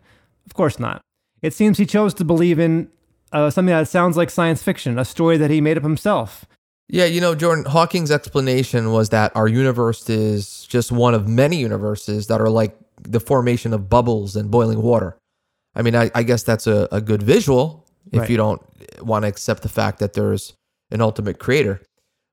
of 0.48 0.54
course 0.54 0.78
not. 0.78 1.02
It 1.42 1.52
seems 1.52 1.78
he 1.78 1.86
chose 1.86 2.14
to 2.14 2.24
believe 2.24 2.58
in 2.58 2.88
uh, 3.32 3.50
something 3.50 3.74
that 3.74 3.86
sounds 3.88 4.16
like 4.16 4.30
science 4.30 4.62
fiction, 4.62 4.98
a 4.98 5.04
story 5.04 5.36
that 5.36 5.50
he 5.50 5.60
made 5.60 5.76
up 5.76 5.82
himself. 5.82 6.46
Yeah, 6.88 7.04
you 7.04 7.20
know, 7.20 7.34
Jordan, 7.34 7.66
Hawking's 7.66 8.10
explanation 8.10 8.92
was 8.92 9.10
that 9.10 9.30
our 9.36 9.46
universe 9.46 10.08
is 10.08 10.64
just 10.66 10.90
one 10.90 11.12
of 11.12 11.28
many 11.28 11.56
universes 11.56 12.28
that 12.28 12.40
are 12.40 12.48
like 12.48 12.74
the 13.02 13.20
formation 13.20 13.74
of 13.74 13.90
bubbles 13.90 14.36
and 14.36 14.50
boiling 14.50 14.82
water. 14.82 15.18
I 15.74 15.82
mean, 15.82 15.94
I, 15.94 16.10
I 16.14 16.22
guess 16.22 16.42
that's 16.42 16.66
a, 16.66 16.88
a 16.90 17.02
good 17.02 17.22
visual 17.22 17.86
if 18.10 18.20
right. 18.20 18.30
you 18.30 18.38
don't 18.38 18.62
want 19.04 19.24
to 19.24 19.28
accept 19.28 19.62
the 19.62 19.68
fact 19.68 19.98
that 19.98 20.14
there's 20.14 20.54
an 20.90 21.02
ultimate 21.02 21.38
creator. 21.38 21.82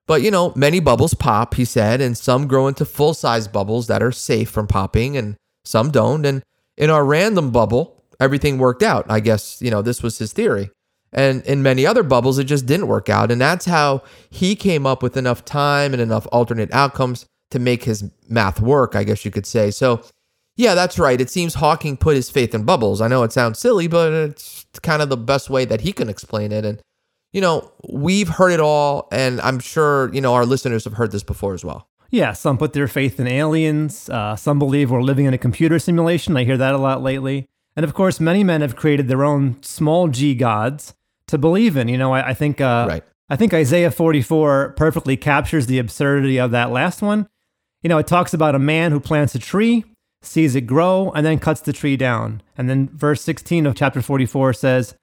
But, 0.06 0.22
you 0.22 0.30
know, 0.30 0.52
many 0.56 0.80
bubbles 0.80 1.14
pop, 1.14 1.54
he 1.54 1.64
said, 1.64 2.00
and 2.00 2.16
some 2.16 2.46
grow 2.46 2.66
into 2.66 2.84
full 2.84 3.12
size 3.12 3.48
bubbles 3.48 3.88
that 3.88 4.02
are 4.02 4.12
safe 4.12 4.48
from 4.48 4.66
popping, 4.66 5.16
and 5.16 5.36
some 5.64 5.90
don't. 5.90 6.24
And 6.24 6.42
in 6.76 6.90
our 6.90 7.04
random 7.04 7.50
bubble, 7.50 7.95
everything 8.20 8.58
worked 8.58 8.82
out. 8.82 9.06
I 9.08 9.20
guess, 9.20 9.60
you 9.60 9.70
know, 9.70 9.82
this 9.82 10.02
was 10.02 10.18
his 10.18 10.32
theory. 10.32 10.70
And 11.12 11.42
in 11.46 11.62
many 11.62 11.86
other 11.86 12.02
bubbles, 12.02 12.38
it 12.38 12.44
just 12.44 12.66
didn't 12.66 12.88
work 12.88 13.08
out. 13.08 13.30
And 13.30 13.40
that's 13.40 13.64
how 13.64 14.02
he 14.28 14.54
came 14.54 14.86
up 14.86 15.02
with 15.02 15.16
enough 15.16 15.44
time 15.44 15.92
and 15.92 16.02
enough 16.02 16.26
alternate 16.32 16.72
outcomes 16.72 17.26
to 17.50 17.58
make 17.58 17.84
his 17.84 18.10
math 18.28 18.60
work, 18.60 18.96
I 18.96 19.04
guess 19.04 19.24
you 19.24 19.30
could 19.30 19.46
say. 19.46 19.70
So, 19.70 20.02
yeah, 20.56 20.74
that's 20.74 20.98
right. 20.98 21.20
It 21.20 21.30
seems 21.30 21.54
Hawking 21.54 21.96
put 21.96 22.16
his 22.16 22.28
faith 22.30 22.54
in 22.54 22.64
bubbles. 22.64 23.00
I 23.00 23.08
know 23.08 23.22
it 23.22 23.32
sounds 23.32 23.58
silly, 23.58 23.86
but 23.86 24.12
it's 24.12 24.66
kind 24.82 25.00
of 25.00 25.08
the 25.08 25.16
best 25.16 25.48
way 25.48 25.64
that 25.64 25.82
he 25.82 25.92
can 25.92 26.08
explain 26.08 26.50
it. 26.50 26.64
And, 26.64 26.80
you 27.32 27.40
know, 27.40 27.70
we've 27.88 28.28
heard 28.28 28.52
it 28.52 28.60
all. 28.60 29.08
And 29.12 29.40
I'm 29.42 29.58
sure, 29.58 30.12
you 30.12 30.20
know, 30.20 30.34
our 30.34 30.44
listeners 30.44 30.84
have 30.84 30.94
heard 30.94 31.12
this 31.12 31.22
before 31.22 31.54
as 31.54 31.64
well. 31.64 31.88
Yeah, 32.10 32.32
some 32.32 32.56
put 32.56 32.72
their 32.72 32.88
faith 32.88 33.18
in 33.20 33.26
aliens. 33.26 34.08
Uh, 34.08 34.36
some 34.36 34.58
believe 34.58 34.90
we're 34.90 35.02
living 35.02 35.26
in 35.26 35.34
a 35.34 35.38
computer 35.38 35.78
simulation. 35.78 36.36
I 36.36 36.44
hear 36.44 36.56
that 36.56 36.74
a 36.74 36.78
lot 36.78 37.02
lately. 37.02 37.46
And 37.76 37.84
of 37.84 37.94
course, 37.94 38.18
many 38.18 38.42
men 38.42 38.62
have 38.62 38.74
created 38.74 39.06
their 39.06 39.22
own 39.22 39.62
small 39.62 40.08
g 40.08 40.34
gods 40.34 40.94
to 41.28 41.38
believe 41.38 41.76
in. 41.76 41.88
You 41.88 41.98
know, 41.98 42.14
I, 42.14 42.30
I 42.30 42.34
think 42.34 42.60
uh, 42.60 42.86
right. 42.88 43.04
I 43.28 43.36
think 43.36 43.52
Isaiah 43.52 43.90
44 43.90 44.74
perfectly 44.76 45.16
captures 45.16 45.66
the 45.66 45.78
absurdity 45.78 46.38
of 46.38 46.52
that 46.52 46.70
last 46.70 47.02
one. 47.02 47.28
You 47.82 47.88
know, 47.88 47.98
it 47.98 48.06
talks 48.06 48.32
about 48.32 48.54
a 48.54 48.60
man 48.60 48.92
who 48.92 49.00
plants 49.00 49.34
a 49.34 49.38
tree, 49.38 49.84
sees 50.22 50.54
it 50.54 50.62
grow, 50.62 51.10
and 51.14 51.26
then 51.26 51.38
cuts 51.38 51.60
the 51.60 51.72
tree 51.72 51.96
down. 51.96 52.42
And 52.56 52.70
then 52.70 52.88
verse 52.92 53.22
16 53.22 53.66
of 53.66 53.74
chapter 53.74 54.00
44 54.00 54.52
says, 54.52 54.94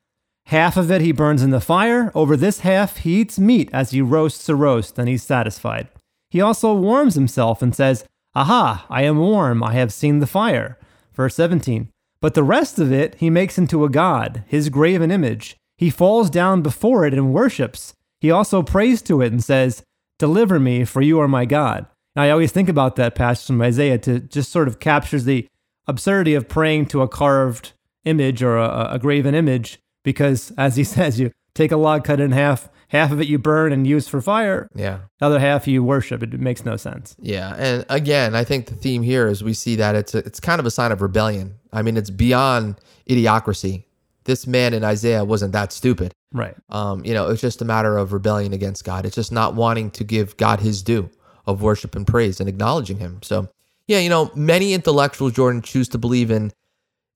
Half 0.48 0.78
of 0.78 0.92
it 0.92 1.02
he 1.02 1.12
burns 1.12 1.44
in 1.44 1.52
the 1.52 1.62
fire. 1.62 2.12
Over 2.16 2.36
this 2.36 2.60
half 2.60 2.98
he 2.98 3.22
eats 3.22 3.40
meat 3.40 3.70
as 3.72 3.92
he 3.92 4.02
roasts 4.02 4.48
a 4.50 4.56
roast, 4.56 4.98
and 4.98 5.08
he's 5.08 5.24
satisfied. 5.24 5.88
He 6.30 6.42
also 6.42 6.74
warms 6.74 7.16
himself 7.16 7.62
and 7.62 7.76
says, 7.76 8.06
Aha, 8.36 8.86
I 8.90 9.04
am 9.04 9.20
warm, 9.20 9.62
I 9.64 9.74
have 9.74 9.94
seen 9.94 10.20
the 10.20 10.28
fire. 10.28 10.78
Verse 11.14 11.36
17. 11.36 11.90
But 12.24 12.36
the 12.36 12.44
rest 12.44 12.80
of 12.80 12.90
it 12.90 13.16
he 13.16 13.30
makes 13.30 13.58
into 13.58 13.84
a 13.84 13.90
god, 13.90 14.46
his 14.48 14.70
graven 14.70 15.12
image. 15.12 15.58
He 15.78 15.90
falls 15.90 16.30
down 16.30 16.62
before 16.62 17.06
it 17.06 17.14
and 17.14 17.34
worships. 17.34 17.96
He 18.22 18.32
also 18.32 18.64
prays 18.64 19.02
to 19.02 19.22
it 19.22 19.34
and 19.34 19.44
says, 19.44 19.84
Deliver 20.20 20.58
me, 20.58 20.86
for 20.86 21.02
you 21.02 21.20
are 21.20 21.28
my 21.28 21.44
God. 21.44 21.86
Now, 22.16 22.22
I 22.24 22.30
always 22.30 22.54
think 22.54 22.70
about 22.70 22.96
that 22.96 23.14
passage 23.14 23.48
from 23.48 23.62
Isaiah 23.62 23.98
to 23.98 24.22
just 24.22 24.54
sort 24.54 24.70
of 24.70 24.80
captures 24.80 25.26
the 25.26 25.50
absurdity 25.86 26.34
of 26.34 26.48
praying 26.48 26.86
to 26.86 27.02
a 27.02 27.10
carved 27.10 27.74
image 28.06 28.42
or 28.42 28.56
a, 28.56 28.92
a 28.92 29.00
graven 29.00 29.36
image, 29.36 29.80
because 30.06 30.54
as 30.58 30.78
he 30.78 30.84
says, 30.96 31.20
you 31.20 31.30
take 31.54 31.74
a 31.74 31.78
log, 31.78 32.06
cut 32.06 32.22
it 32.22 32.24
in 32.24 32.32
half, 32.32 32.70
half 32.94 33.12
of 33.12 33.20
it 33.20 33.28
you 33.28 33.38
burn 33.38 33.74
and 33.74 33.86
use 33.86 34.08
for 34.08 34.22
fire, 34.22 34.70
Yeah. 34.76 35.00
the 35.20 35.26
other 35.26 35.40
half 35.40 35.68
you 35.68 35.84
worship. 35.84 36.24
It, 36.24 36.40
makes 36.40 36.64
no 36.64 36.78
sense. 36.78 37.16
Yeah, 37.20 37.54
and 37.58 37.86
again, 37.90 38.36
I 38.36 38.44
think 38.46 38.68
the 38.68 38.76
theme 38.76 39.02
here 39.04 39.28
is 39.28 39.44
we 39.44 39.54
see 39.54 39.76
that 39.76 39.96
it's 39.96 40.14
a, 40.16 40.20
it's 40.20 40.40
kind 40.40 40.60
of 40.60 40.66
a 40.66 40.72
sign 40.72 40.92
of 40.94 41.02
rebellion. 41.02 41.56
I 41.74 41.82
mean, 41.82 41.98
it's 41.98 42.10
beyond 42.12 42.76
idiocracy. 43.10 43.84
This 44.26 44.48
man 44.48 44.74
in 44.74 44.84
Isaiah 44.86 45.26
wasn't 45.26 45.52
that 45.52 45.74
stupid. 45.74 46.14
Right. 46.32 46.56
Um, 46.70 47.04
you 47.04 47.14
know, 47.14 47.30
it's 47.30 47.42
just 47.42 47.62
a 47.62 47.66
matter 47.66 47.98
of 47.98 48.14
rebellion 48.14 48.54
against 48.54 48.86
God. 48.86 49.06
It's 49.06 49.16
just 49.16 49.32
not 49.32 49.56
wanting 49.56 49.92
to 49.92 50.04
give 50.04 50.38
God 50.38 50.62
His 50.62 50.82
due 50.82 51.10
of 51.46 51.62
worship 51.62 51.96
and 51.96 52.08
praise 52.08 52.40
and 52.40 52.48
acknowledging 52.48 53.00
Him. 53.00 53.20
So, 53.22 53.50
yeah, 53.88 54.00
you 54.00 54.10
know, 54.10 54.32
many 54.34 54.74
intellectuals, 54.74 55.34
Jordan, 55.34 55.62
choose 55.62 55.90
to 55.90 55.98
believe 55.98 56.32
in 56.32 56.52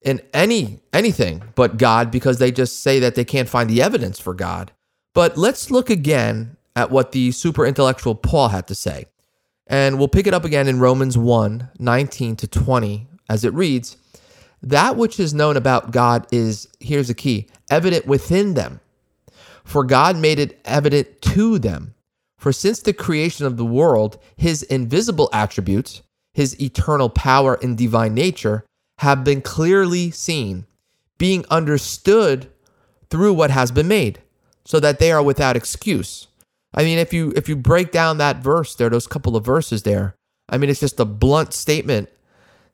in 0.02 0.20
any 0.32 0.78
anything 0.92 1.42
but 1.56 1.76
God 1.76 2.10
because 2.10 2.38
they 2.38 2.52
just 2.52 2.82
say 2.82 3.00
that 3.00 3.14
they 3.16 3.24
can't 3.24 3.48
find 3.48 3.68
the 3.70 3.82
evidence 3.82 4.20
for 4.20 4.34
God. 4.34 4.70
But 5.18 5.36
let's 5.36 5.68
look 5.68 5.90
again 5.90 6.56
at 6.76 6.92
what 6.92 7.10
the 7.10 7.32
super 7.32 7.66
intellectual 7.66 8.14
Paul 8.14 8.50
had 8.50 8.68
to 8.68 8.74
say. 8.76 9.06
And 9.66 9.98
we'll 9.98 10.06
pick 10.06 10.28
it 10.28 10.32
up 10.32 10.44
again 10.44 10.68
in 10.68 10.78
Romans 10.78 11.18
1 11.18 11.70
19 11.76 12.36
to 12.36 12.46
20, 12.46 13.08
as 13.28 13.44
it 13.44 13.52
reads 13.52 13.96
That 14.62 14.94
which 14.94 15.18
is 15.18 15.34
known 15.34 15.56
about 15.56 15.90
God 15.90 16.28
is, 16.30 16.68
here's 16.78 17.08
the 17.08 17.14
key, 17.14 17.48
evident 17.68 18.06
within 18.06 18.54
them. 18.54 18.78
For 19.64 19.82
God 19.82 20.16
made 20.16 20.38
it 20.38 20.60
evident 20.64 21.20
to 21.22 21.58
them. 21.58 21.94
For 22.36 22.52
since 22.52 22.78
the 22.78 22.92
creation 22.92 23.44
of 23.44 23.56
the 23.56 23.66
world, 23.66 24.20
his 24.36 24.62
invisible 24.62 25.30
attributes, 25.32 26.00
his 26.32 26.62
eternal 26.62 27.10
power 27.10 27.58
and 27.60 27.76
divine 27.76 28.14
nature, 28.14 28.64
have 28.98 29.24
been 29.24 29.42
clearly 29.42 30.12
seen, 30.12 30.66
being 31.18 31.44
understood 31.50 32.52
through 33.10 33.32
what 33.32 33.50
has 33.50 33.72
been 33.72 33.88
made, 33.88 34.22
so 34.68 34.78
that 34.78 34.98
they 34.98 35.10
are 35.10 35.22
without 35.22 35.56
excuse. 35.56 36.28
I 36.74 36.84
mean, 36.84 36.98
if 36.98 37.12
you 37.12 37.32
if 37.34 37.48
you 37.48 37.56
break 37.56 37.90
down 37.90 38.18
that 38.18 38.36
verse 38.36 38.74
there, 38.74 38.90
those 38.90 39.06
couple 39.06 39.34
of 39.34 39.44
verses 39.44 39.82
there, 39.82 40.14
I 40.48 40.58
mean, 40.58 40.68
it's 40.68 40.78
just 40.78 41.00
a 41.00 41.06
blunt 41.06 41.54
statement 41.54 42.10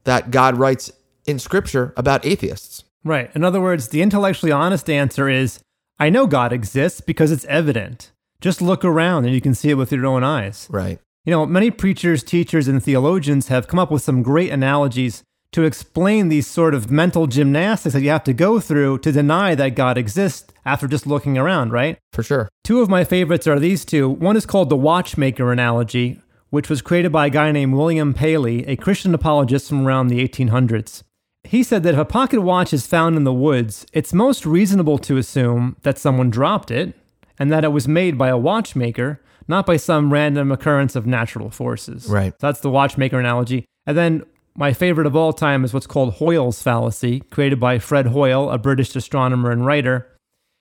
that 0.03 0.33
God 0.33 0.59
writes 0.59 0.91
in 1.25 1.39
Scripture 1.39 1.95
about 1.97 2.27
atheists. 2.27 2.83
Right. 3.05 3.31
In 3.35 3.45
other 3.45 3.61
words, 3.61 3.89
the 3.89 4.03
intellectually 4.03 4.51
honest 4.51 4.91
answer 4.91 5.29
is 5.29 5.61
I 5.99 6.11
know 6.11 6.27
God 6.27 6.53
exists 6.53 7.01
because 7.01 7.31
it's 7.31 7.45
evident. 7.45 8.11
Just 8.41 8.61
look 8.61 8.85
around 8.85 9.25
and 9.25 9.35
you 9.35 9.41
can 9.41 9.55
see 9.55 9.71
it 9.71 9.75
with 9.75 9.93
your 9.93 10.05
own 10.05 10.25
eyes. 10.25 10.67
Right. 10.71 10.99
You 11.25 11.31
know, 11.31 11.47
many 11.47 11.71
preachers, 11.71 12.25
teachers, 12.25 12.67
and 12.67 12.83
theologians 12.83 13.49
have 13.49 13.69
come 13.69 13.79
up 13.79 13.93
with 13.93 14.03
some 14.03 14.23
great 14.23 14.51
analogies 14.51 15.23
to 15.55 15.63
explain 15.63 16.29
these 16.29 16.49
sort 16.49 16.75
of 16.75 16.91
mental 16.91 17.29
gymnastics 17.29 17.93
that 17.93 18.03
you 18.03 18.11
have 18.11 18.25
to 18.25 18.33
go 18.33 18.59
through 18.59 18.99
to 18.99 19.13
deny 19.13 19.55
that 19.55 19.77
God 19.77 19.97
exists 19.97 20.53
after 20.67 20.89
just 20.89 21.07
looking 21.07 21.39
around, 21.39 21.71
right? 21.71 21.97
For 22.13 22.25
sure. 22.25 22.49
Two 22.65 22.83
of 22.83 22.89
my 22.89 23.05
favorites 23.05 23.47
are 23.47 23.61
these 23.61 23.85
two. 23.85 24.09
One 24.09 24.37
is 24.37 24.47
called 24.47 24.69
the 24.69 24.77
watchmaker 24.77 25.53
analogy, 25.53 26.21
which 26.51 26.69
was 26.69 26.83
created 26.83 27.13
by 27.13 27.27
a 27.27 27.31
guy 27.31 27.53
named 27.53 27.75
William 27.75 28.15
Paley, 28.15 28.67
a 28.67 28.75
Christian 28.75 29.15
apologist 29.15 29.69
from 29.69 29.87
around 29.87 30.09
the 30.09 30.27
1800s. 30.27 31.05
He 31.45 31.63
said 31.63 31.85
that 31.85 31.95
if 31.95 32.01
a 32.01 32.05
pocket 32.05 32.41
watch 32.41 32.73
is 32.73 32.89
found 32.89 33.17
in 33.17 33.23
the 33.23 33.33
woods, 33.33 33.87
it's 33.93 34.13
most 34.13 34.45
reasonable 34.45 34.99
to 34.99 35.19
assume 35.19 35.77
that 35.83 35.99
someone 35.99 36.31
dropped 36.31 36.73
it 36.73 36.95
and 37.39 37.53
that 37.53 37.63
it 37.63 37.69
was 37.69 37.87
made 37.87 38.19
by 38.19 38.29
a 38.29 38.37
watchmaker, 38.37 39.21
not 39.47 39.67
by 39.67 39.77
some 39.77 40.13
random 40.13 40.51
occurrence 40.51 40.97
of 40.97 41.07
natural 41.07 41.51
forces. 41.51 42.09
Right. 42.09 42.33
So 42.33 42.49
that's 42.49 42.61
the 42.61 42.71
watchmaker 42.71 43.21
analogy. 43.21 43.67
And 43.87 43.97
then 43.97 44.25
my 44.57 44.73
favorite 44.73 45.07
of 45.07 45.17
all 45.17 45.33
time 45.33 45.65
is 45.65 45.75
what's 45.75 45.87
called 45.87 46.15
Hoyle's 46.15 46.63
fallacy, 46.63 47.21
created 47.31 47.59
by 47.59 47.79
Fred 47.79 48.07
Hoyle, 48.07 48.51
a 48.51 48.59
British 48.59 48.95
astronomer 48.95 49.51
and 49.51 49.67
writer. 49.67 50.07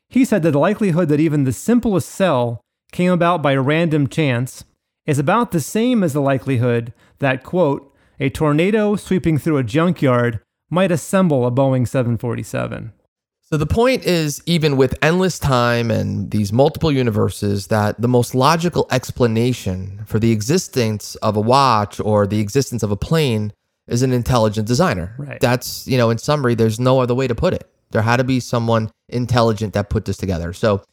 He 0.10 0.26
said 0.26 0.44
that 0.44 0.52
the 0.52 0.60
likelihood 0.60 1.10
that 1.10 1.20
even 1.20 1.44
the 1.44 1.54
simplest 1.54 2.10
cell 2.10 2.62
came 2.92 3.12
about 3.12 3.42
by 3.42 3.56
random 3.56 4.08
chance 4.08 4.64
is 5.06 5.20
about 5.20 5.52
the 5.52 5.60
same 5.60 6.04
as 6.04 6.14
the 6.14 6.22
likelihood 6.22 6.94
that, 7.20 7.44
quote, 7.44 7.94
a 8.20 8.30
tornado 8.30 8.96
sweeping 8.96 9.38
through 9.38 9.58
a 9.58 9.64
junkyard 9.64 10.40
might 10.70 10.92
assemble 10.92 11.46
a 11.46 11.52
Boeing 11.52 11.88
747. 11.88 12.94
So 13.42 13.58
the 13.58 13.68
point 13.68 14.06
is, 14.06 14.42
even 14.48 14.78
with 14.78 14.98
endless 15.04 15.38
time 15.38 15.92
and 15.92 16.32
these 16.32 16.52
multiple 16.52 16.92
universes, 16.92 17.68
that 17.68 18.02
the 18.02 18.08
most 18.08 18.34
logical 18.34 18.88
explanation 18.90 20.02
for 20.08 20.18
the 20.18 20.32
existence 20.32 21.14
of 21.16 21.36
a 21.36 21.42
watch 21.42 22.00
or 22.00 22.26
the 22.26 22.40
existence 22.40 22.82
of 22.82 22.90
a 22.90 22.96
plane 22.96 23.54
is 23.88 24.02
an 24.02 24.12
intelligent 24.14 24.68
designer. 24.68 25.16
Right. 25.18 25.40
That's, 25.40 25.88
you 25.88 25.98
know, 25.98 26.10
in 26.10 26.18
summary, 26.18 26.56
there's 26.56 26.80
no 26.80 27.00
other 27.00 27.16
way 27.16 27.28
to 27.28 27.36
put 27.36 27.54
it. 27.54 27.70
There 27.92 28.02
had 28.02 28.18
to 28.18 28.24
be 28.24 28.40
someone 28.40 28.92
intelligent 29.10 29.74
that 29.74 29.90
put 29.90 30.06
this 30.06 30.18
together. 30.18 30.54
So 30.54 30.84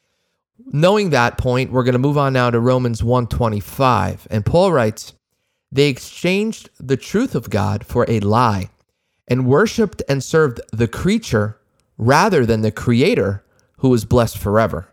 knowing 0.67 1.11
that 1.11 1.39
point, 1.39 1.73
we're 1.73 1.85
going 1.85 1.95
to 1.95 1.99
move 1.99 2.19
on 2.19 2.33
now 2.33 2.51
to 2.51 2.61
Romans 2.61 3.03
125. 3.03 4.29
And 4.31 4.45
Paul 4.45 4.73
writes, 4.73 5.15
they 5.73 5.89
exchanged 5.89 6.69
the 6.79 6.97
truth 6.97 7.35
of 7.35 7.49
God 7.49 7.87
for 7.87 8.05
a 8.09 8.21
lie 8.21 8.71
and 9.29 9.47
worshiped 9.47 10.03
and 10.09 10.23
served 10.23 10.61
the 10.73 10.89
creature 10.89 11.59
rather 11.97 12.45
than 12.45 12.63
the 12.63 12.73
creator 12.73 13.45
who 13.79 13.95
is 13.95 14.05
blessed 14.05 14.37
forever. 14.37 14.89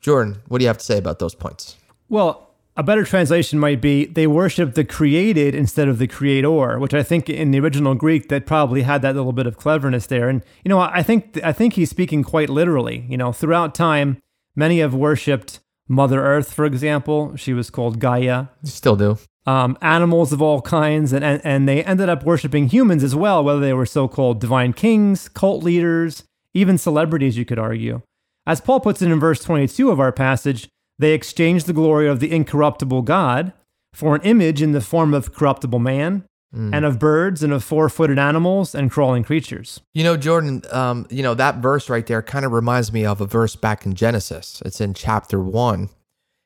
Jordan, 0.00 0.42
what 0.48 0.58
do 0.58 0.64
you 0.64 0.68
have 0.68 0.78
to 0.78 0.84
say 0.84 0.98
about 0.98 1.18
those 1.18 1.34
points? 1.34 1.76
Well, 2.08 2.51
a 2.76 2.82
better 2.82 3.04
translation 3.04 3.58
might 3.58 3.80
be 3.80 4.06
they 4.06 4.26
worship 4.26 4.74
the 4.74 4.84
created 4.84 5.54
instead 5.54 5.88
of 5.88 5.98
the 5.98 6.06
creator, 6.06 6.78
which 6.78 6.94
I 6.94 7.02
think 7.02 7.28
in 7.28 7.50
the 7.50 7.60
original 7.60 7.94
Greek 7.94 8.28
that 8.28 8.46
probably 8.46 8.82
had 8.82 9.02
that 9.02 9.14
little 9.14 9.32
bit 9.32 9.46
of 9.46 9.56
cleverness 9.56 10.06
there. 10.06 10.28
And 10.28 10.42
you 10.64 10.68
know, 10.68 10.80
I 10.80 11.02
think 11.02 11.38
I 11.44 11.52
think 11.52 11.74
he's 11.74 11.90
speaking 11.90 12.24
quite 12.24 12.48
literally. 12.48 13.04
You 13.08 13.18
know, 13.18 13.32
throughout 13.32 13.74
time, 13.74 14.18
many 14.56 14.78
have 14.80 14.94
worshipped 14.94 15.60
Mother 15.86 16.22
Earth, 16.24 16.52
for 16.52 16.64
example. 16.64 17.36
She 17.36 17.52
was 17.52 17.68
called 17.68 17.98
Gaia. 17.98 18.46
Still 18.64 18.96
do. 18.96 19.18
Um, 19.44 19.76
animals 19.82 20.32
of 20.32 20.40
all 20.40 20.62
kinds, 20.62 21.12
and, 21.12 21.24
and 21.24 21.44
and 21.44 21.68
they 21.68 21.84
ended 21.84 22.08
up 22.08 22.24
worshiping 22.24 22.68
humans 22.68 23.02
as 23.04 23.14
well, 23.14 23.44
whether 23.44 23.60
they 23.60 23.72
were 23.74 23.86
so-called 23.86 24.40
divine 24.40 24.72
kings, 24.72 25.28
cult 25.28 25.62
leaders, 25.62 26.24
even 26.54 26.78
celebrities. 26.78 27.36
You 27.36 27.44
could 27.44 27.58
argue, 27.58 28.00
as 28.46 28.60
Paul 28.60 28.80
puts 28.80 29.02
it 29.02 29.10
in 29.10 29.20
verse 29.20 29.42
22 29.42 29.90
of 29.90 30.00
our 30.00 30.12
passage. 30.12 30.68
They 31.02 31.14
exchanged 31.14 31.66
the 31.66 31.72
glory 31.72 32.06
of 32.06 32.20
the 32.20 32.30
incorruptible 32.30 33.02
God 33.02 33.52
for 33.92 34.14
an 34.14 34.22
image 34.22 34.62
in 34.62 34.70
the 34.70 34.80
form 34.80 35.14
of 35.14 35.34
corruptible 35.34 35.80
man, 35.80 36.24
and 36.54 36.84
of 36.84 36.98
birds, 36.98 37.42
and 37.42 37.52
of 37.52 37.64
four 37.64 37.88
footed 37.88 38.18
animals, 38.18 38.74
and 38.74 38.90
crawling 38.90 39.24
creatures. 39.24 39.80
You 39.94 40.04
know, 40.04 40.16
Jordan, 40.16 40.62
um, 40.70 41.06
you 41.10 41.22
know, 41.22 41.34
that 41.34 41.56
verse 41.56 41.88
right 41.88 42.06
there 42.06 42.22
kind 42.22 42.44
of 42.44 42.52
reminds 42.52 42.92
me 42.92 43.04
of 43.06 43.20
a 43.20 43.26
verse 43.26 43.56
back 43.56 43.84
in 43.84 43.94
Genesis. 43.94 44.62
It's 44.64 44.80
in 44.80 44.94
chapter 44.94 45.40
1, 45.40 45.88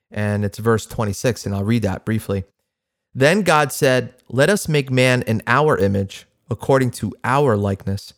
and 0.09 0.45
it's 0.45 0.57
verse 0.57 0.85
26, 0.85 1.45
and 1.45 1.53
I'll 1.53 1.63
read 1.65 1.83
that 1.83 2.05
briefly. 2.05 2.45
Then 3.13 3.41
God 3.41 3.71
said, 3.71 4.13
Let 4.29 4.49
us 4.49 4.67
make 4.67 4.89
man 4.89 5.23
in 5.23 5.43
our 5.45 5.77
image, 5.77 6.25
according 6.49 6.91
to 6.91 7.13
our 7.23 7.57
likeness, 7.57 8.13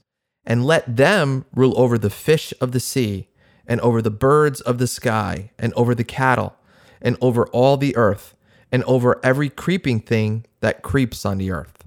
and 0.46 0.64
let 0.64 0.96
them 0.96 1.46
rule 1.54 1.74
over 1.78 1.98
the 1.98 2.12
fish 2.12 2.54
of 2.62 2.72
the 2.72 2.80
sea, 2.80 3.29
and 3.70 3.80
over 3.80 4.02
the 4.02 4.12
birds 4.12 4.60
of 4.60 4.80
the 4.80 4.88
sky, 4.88 5.52
and 5.58 5.72
over 5.76 5.96
the 5.96 6.04
cattle, 6.04 6.56
and 7.02 7.16
over 7.22 7.48
all 7.48 7.78
the 7.78 7.96
earth, 7.96 8.36
and 8.72 8.84
over 8.84 9.20
every 9.24 9.50
creeping 9.50 10.02
thing 10.02 10.46
that 10.60 10.82
creeps 10.82 11.26
on 11.26 11.38
the 11.38 11.52
earth. 11.52 11.86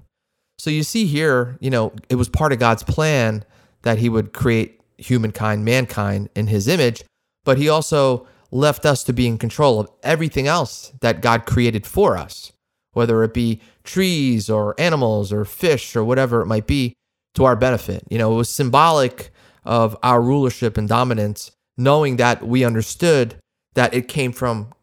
So 0.57 0.69
you 0.69 0.81
see 0.81 1.05
here, 1.05 1.57
you 1.59 1.69
know, 1.69 1.93
it 2.09 2.15
was 2.15 2.29
part 2.29 2.53
of 2.53 2.59
God's 2.59 2.83
plan 2.83 3.43
that 3.83 3.99
he 3.99 4.09
would 4.09 4.33
create 4.33 4.79
humankind, 4.97 5.65
mankind 5.65 6.29
in 6.35 6.47
his 6.47 6.67
image, 6.67 7.03
but 7.43 7.57
he 7.57 7.67
also 7.67 8.25
left 8.49 8.85
us 8.85 9.03
to 9.03 9.13
be 9.13 9.27
in 9.27 9.37
control 9.37 9.79
of 9.79 9.89
everything 10.03 10.47
else 10.47 10.93
that 11.01 11.21
God 11.21 11.45
created 11.45 11.85
for 11.85 12.15
us, 12.15 12.53
whether 12.93 13.23
it 13.23 13.33
be 13.33 13.59
trees 13.83 14.49
or 14.49 14.73
animals 14.79 15.33
or 15.33 15.43
fish 15.43 15.95
or 15.95 16.03
whatever 16.03 16.41
it 16.41 16.45
might 16.45 16.67
be 16.67 16.93
to 17.33 17.43
our 17.43 17.55
benefit. 17.55 18.03
You 18.09 18.19
know, 18.19 18.31
it 18.31 18.37
was 18.37 18.49
symbolic 18.49 19.31
of 19.65 19.97
our 20.01 20.21
rulership 20.21 20.77
and 20.77 20.87
dominance, 20.87 21.51
knowing 21.77 22.17
that 22.17 22.45
we 22.45 22.63
understood 22.63 23.35
that 23.73 23.93
it 23.93 24.07
came 24.07 24.31
from 24.31 24.73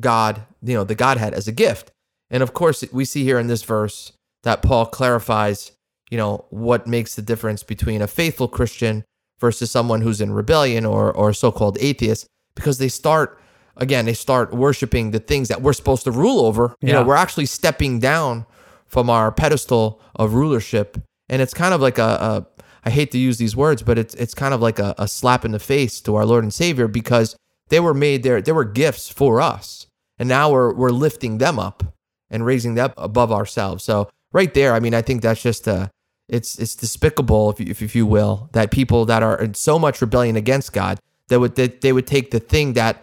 God, 0.00 0.42
you 0.62 0.74
know, 0.74 0.84
the 0.84 0.94
Godhead 0.94 1.34
as 1.34 1.48
a 1.48 1.52
gift. 1.52 1.90
And 2.30 2.42
of 2.42 2.52
course, 2.52 2.84
we 2.92 3.04
see 3.04 3.24
here 3.24 3.38
in 3.38 3.46
this 3.46 3.62
verse 3.62 4.12
that 4.42 4.62
Paul 4.62 4.86
clarifies, 4.86 5.72
you 6.10 6.16
know, 6.16 6.44
what 6.50 6.86
makes 6.86 7.14
the 7.14 7.22
difference 7.22 7.62
between 7.62 8.02
a 8.02 8.06
faithful 8.06 8.48
Christian 8.48 9.04
versus 9.38 9.70
someone 9.70 10.00
who's 10.00 10.20
in 10.20 10.32
rebellion 10.32 10.84
or 10.84 11.12
or 11.12 11.32
so-called 11.32 11.78
atheist 11.80 12.26
because 12.54 12.78
they 12.78 12.88
start 12.88 13.40
again, 13.76 14.04
they 14.06 14.14
start 14.14 14.52
worshiping 14.52 15.12
the 15.12 15.20
things 15.20 15.48
that 15.48 15.62
we're 15.62 15.72
supposed 15.72 16.04
to 16.04 16.10
rule 16.10 16.40
over. 16.40 16.74
You 16.80 16.92
know, 16.92 17.04
we're 17.04 17.14
actually 17.14 17.46
stepping 17.46 18.00
down 18.00 18.44
from 18.86 19.08
our 19.08 19.30
pedestal 19.30 20.00
of 20.16 20.34
rulership. 20.34 20.98
And 21.28 21.40
it's 21.40 21.54
kind 21.54 21.72
of 21.72 21.80
like 21.80 21.98
a, 21.98 22.02
a 22.02 22.46
I 22.84 22.90
hate 22.90 23.10
to 23.12 23.18
use 23.18 23.38
these 23.38 23.56
words, 23.56 23.82
but 23.82 23.98
it's 23.98 24.14
it's 24.14 24.34
kind 24.34 24.54
of 24.54 24.60
like 24.60 24.78
a, 24.78 24.94
a 24.98 25.08
slap 25.08 25.44
in 25.44 25.52
the 25.52 25.58
face 25.58 26.00
to 26.02 26.14
our 26.16 26.24
Lord 26.24 26.44
and 26.44 26.54
Savior 26.54 26.88
because 26.88 27.36
they 27.68 27.80
were 27.80 27.94
made 27.94 28.22
there, 28.22 28.40
they 28.40 28.52
were 28.52 28.64
gifts 28.64 29.08
for 29.08 29.40
us. 29.40 29.86
And 30.18 30.28
now 30.28 30.50
we're 30.50 30.72
we're 30.72 30.90
lifting 30.90 31.38
them 31.38 31.58
up 31.58 31.82
and 32.30 32.44
raising 32.44 32.74
them 32.74 32.92
above 32.96 33.32
ourselves. 33.32 33.84
So 33.84 34.08
right 34.32 34.52
there, 34.52 34.74
I 34.74 34.80
mean, 34.80 34.94
I 34.94 35.02
think 35.02 35.22
that's 35.22 35.42
just 35.42 35.68
uh 35.68 35.88
it's 36.28 36.58
it's 36.58 36.74
despicable, 36.74 37.50
if 37.50 37.60
you, 37.60 37.66
if, 37.68 37.82
if 37.82 37.96
you 37.96 38.06
will, 38.06 38.50
that 38.52 38.70
people 38.70 39.04
that 39.06 39.22
are 39.22 39.40
in 39.40 39.54
so 39.54 39.78
much 39.78 40.00
rebellion 40.00 40.36
against 40.36 40.72
God 40.72 40.98
that 41.28 41.40
would 41.40 41.56
that 41.56 41.80
they 41.80 41.92
would 41.92 42.06
take 42.06 42.30
the 42.30 42.40
thing 42.40 42.74
that 42.74 43.02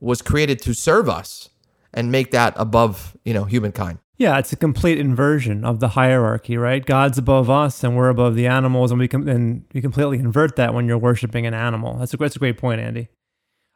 was 0.00 0.22
created 0.22 0.60
to 0.62 0.74
serve 0.74 1.08
us 1.08 1.48
and 1.92 2.12
make 2.12 2.30
that 2.30 2.54
above 2.56 3.16
you 3.24 3.34
know 3.34 3.44
humankind. 3.44 3.98
Yeah, 4.20 4.38
it's 4.38 4.52
a 4.52 4.56
complete 4.56 4.98
inversion 4.98 5.64
of 5.64 5.80
the 5.80 5.88
hierarchy, 5.88 6.58
right? 6.58 6.84
God's 6.84 7.16
above 7.16 7.48
us, 7.48 7.82
and 7.82 7.96
we're 7.96 8.10
above 8.10 8.34
the 8.34 8.46
animals, 8.46 8.90
and 8.90 9.00
we 9.00 9.08
com- 9.08 9.26
and 9.26 9.64
we 9.72 9.80
completely 9.80 10.18
invert 10.18 10.56
that 10.56 10.74
when 10.74 10.86
you're 10.86 10.98
worshiping 10.98 11.46
an 11.46 11.54
animal. 11.54 11.96
That's 11.96 12.12
a 12.12 12.18
that's 12.18 12.36
a 12.36 12.38
great 12.38 12.58
point, 12.58 12.82
Andy. 12.82 13.08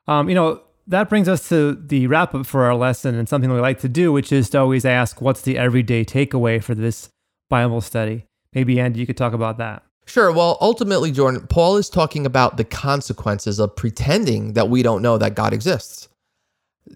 Um, 0.07 0.29
you 0.29 0.35
know 0.35 0.61
that 0.87 1.09
brings 1.09 1.31
us 1.31 1.49
to 1.49 1.73
the 1.73 2.09
wrap 2.09 2.35
up 2.35 2.45
for 2.45 2.65
our 2.65 2.75
lesson, 2.75 3.15
and 3.15 3.27
something 3.27 3.51
we 3.51 3.59
like 3.59 3.81
to 3.81 3.89
do, 3.89 4.13
which 4.13 4.33
is 4.33 4.51
to 4.51 4.59
always 4.59 4.85
ask, 4.85 5.23
"What's 5.23 5.41
the 5.41 5.57
everyday 5.57 6.05
takeaway 6.05 6.63
for 6.63 6.75
this 6.75 7.09
Bible 7.49 7.81
study?" 7.81 8.27
Maybe 8.53 8.79
Andy, 8.79 9.01
you 9.01 9.07
could 9.07 9.17
talk 9.17 9.33
about 9.33 9.57
that. 9.57 9.83
Sure. 10.05 10.31
Well, 10.31 10.59
ultimately, 10.61 11.11
Jordan, 11.11 11.47
Paul 11.47 11.79
is 11.79 11.89
talking 11.89 12.27
about 12.27 12.59
the 12.59 12.65
consequences 12.65 13.59
of 13.59 13.75
pretending 13.77 14.53
that 14.53 14.69
we 14.69 14.83
don't 14.83 15.01
know 15.01 15.17
that 15.17 15.37
God 15.37 15.55
exists. 15.55 16.11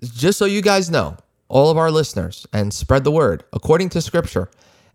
Just 0.02 0.38
so 0.38 0.44
you 0.44 0.60
guys 0.60 0.90
know, 0.90 1.16
all 1.48 1.70
of 1.70 1.76
our 1.78 1.90
listeners, 1.90 2.46
and 2.52 2.72
spread 2.74 3.04
the 3.04 3.10
word, 3.10 3.44
according 3.52 3.88
to 3.90 4.00
scripture, 4.00 4.50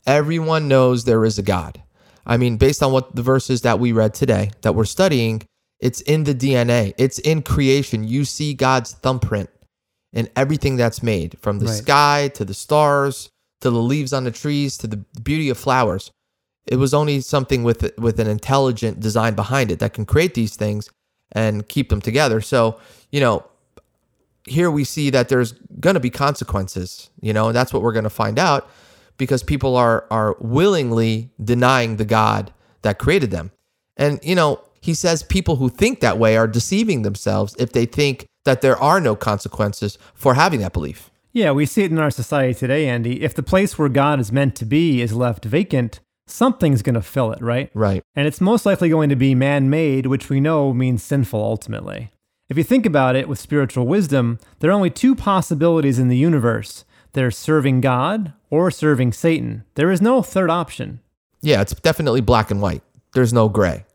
everyone 0.05 0.67
knows 0.67 1.03
there 1.03 1.25
is 1.25 1.39
a 1.39 1.43
God. 1.43 1.81
I 2.25 2.37
mean, 2.37 2.57
based 2.57 2.81
on 2.83 2.91
what 2.91 3.15
the 3.15 3.21
verses 3.23 3.61
that 3.61 3.79
we 3.79 3.91
read 3.91 4.13
today 4.13 4.51
that 4.61 4.75
we're 4.75 4.85
studying, 4.85 5.43
it's 5.79 6.01
in 6.01 6.23
the 6.23 6.35
DNA, 6.35 6.93
it's 6.97 7.19
in 7.19 7.41
creation. 7.41 8.07
You 8.07 8.23
see 8.23 8.53
God's 8.53 8.93
thumbprint 8.93 9.49
in 10.13 10.29
everything 10.35 10.75
that's 10.77 11.01
made, 11.03 11.37
from 11.41 11.59
the 11.59 11.65
Right. 11.65 11.75
sky 11.75 12.27
to 12.35 12.45
the 12.45 12.53
stars 12.53 13.29
to 13.61 13.69
the 13.71 13.81
leaves 13.81 14.13
on 14.13 14.25
the 14.25 14.31
trees 14.31 14.77
to 14.77 14.87
the 14.87 14.97
beauty 15.23 15.49
of 15.49 15.57
flowers 15.57 16.11
it 16.65 16.77
was 16.77 16.93
only 16.93 17.19
something 17.21 17.63
with 17.63 17.91
with 17.97 18.19
an 18.19 18.27
intelligent 18.27 18.99
design 18.99 19.35
behind 19.35 19.71
it 19.71 19.79
that 19.79 19.93
can 19.93 20.05
create 20.05 20.33
these 20.33 20.55
things 20.55 20.89
and 21.31 21.67
keep 21.67 21.89
them 21.89 21.99
together. 22.01 22.39
So, 22.41 22.79
you 23.11 23.19
know, 23.19 23.43
here 24.45 24.69
we 24.69 24.83
see 24.83 25.09
that 25.09 25.29
there's 25.29 25.53
going 25.79 25.93
to 25.93 25.99
be 25.99 26.09
consequences, 26.09 27.09
you 27.21 27.33
know, 27.33 27.47
and 27.47 27.55
that's 27.55 27.73
what 27.73 27.81
we're 27.81 27.93
going 27.93 28.03
to 28.03 28.09
find 28.09 28.37
out 28.37 28.69
because 29.17 29.43
people 29.43 29.75
are 29.75 30.05
are 30.11 30.35
willingly 30.39 31.31
denying 31.43 31.97
the 31.97 32.05
God 32.05 32.53
that 32.81 32.99
created 32.99 33.31
them. 33.31 33.51
And 33.97 34.19
you 34.23 34.35
know, 34.35 34.61
he 34.81 34.93
says 34.93 35.23
people 35.23 35.57
who 35.57 35.69
think 35.69 35.99
that 36.01 36.17
way 36.17 36.35
are 36.35 36.47
deceiving 36.47 37.03
themselves 37.03 37.55
if 37.57 37.71
they 37.71 37.85
think 37.85 38.27
that 38.45 38.61
there 38.61 38.77
are 38.77 38.99
no 38.99 39.15
consequences 39.15 39.97
for 40.13 40.33
having 40.33 40.59
that 40.59 40.73
belief. 40.73 41.09
Yeah, 41.31 41.51
we 41.51 41.65
see 41.65 41.83
it 41.83 41.91
in 41.91 41.97
our 41.97 42.11
society 42.11 42.53
today, 42.53 42.87
Andy. 42.87 43.23
If 43.23 43.33
the 43.33 43.41
place 43.41 43.79
where 43.79 43.89
God 43.89 44.19
is 44.19 44.31
meant 44.31 44.55
to 44.57 44.65
be 44.65 45.01
is 45.01 45.13
left 45.13 45.45
vacant, 45.45 45.99
something's 46.27 46.81
going 46.81 46.93
to 46.95 47.01
fill 47.01 47.31
it, 47.31 47.41
right? 47.41 47.71
Right. 47.73 48.03
And 48.15 48.27
it's 48.27 48.39
most 48.39 48.65
likely 48.65 48.89
going 48.89 49.09
to 49.09 49.15
be 49.15 49.33
man 49.33 49.69
made, 49.69 50.05
which 50.05 50.29
we 50.29 50.39
know 50.39 50.73
means 50.73 51.01
sinful 51.01 51.41
ultimately. 51.41 52.11
If 52.49 52.57
you 52.57 52.63
think 52.63 52.85
about 52.85 53.15
it 53.15 53.27
with 53.27 53.39
spiritual 53.39 53.87
wisdom, 53.87 54.39
there 54.59 54.69
are 54.69 54.73
only 54.73 54.89
two 54.89 55.15
possibilities 55.15 55.99
in 55.99 56.09
the 56.09 56.17
universe 56.17 56.85
there's 57.13 57.37
serving 57.37 57.81
God 57.81 58.33
or 58.49 58.71
serving 58.71 59.13
Satan. 59.13 59.63
There 59.75 59.91
is 59.91 60.01
no 60.01 60.21
third 60.21 60.49
option. 60.49 60.99
Yeah, 61.41 61.61
it's 61.61 61.73
definitely 61.73 62.21
black 62.21 62.51
and 62.51 62.61
white. 62.61 62.81
There's 63.13 63.31
no 63.31 63.49
gray. 63.49 63.85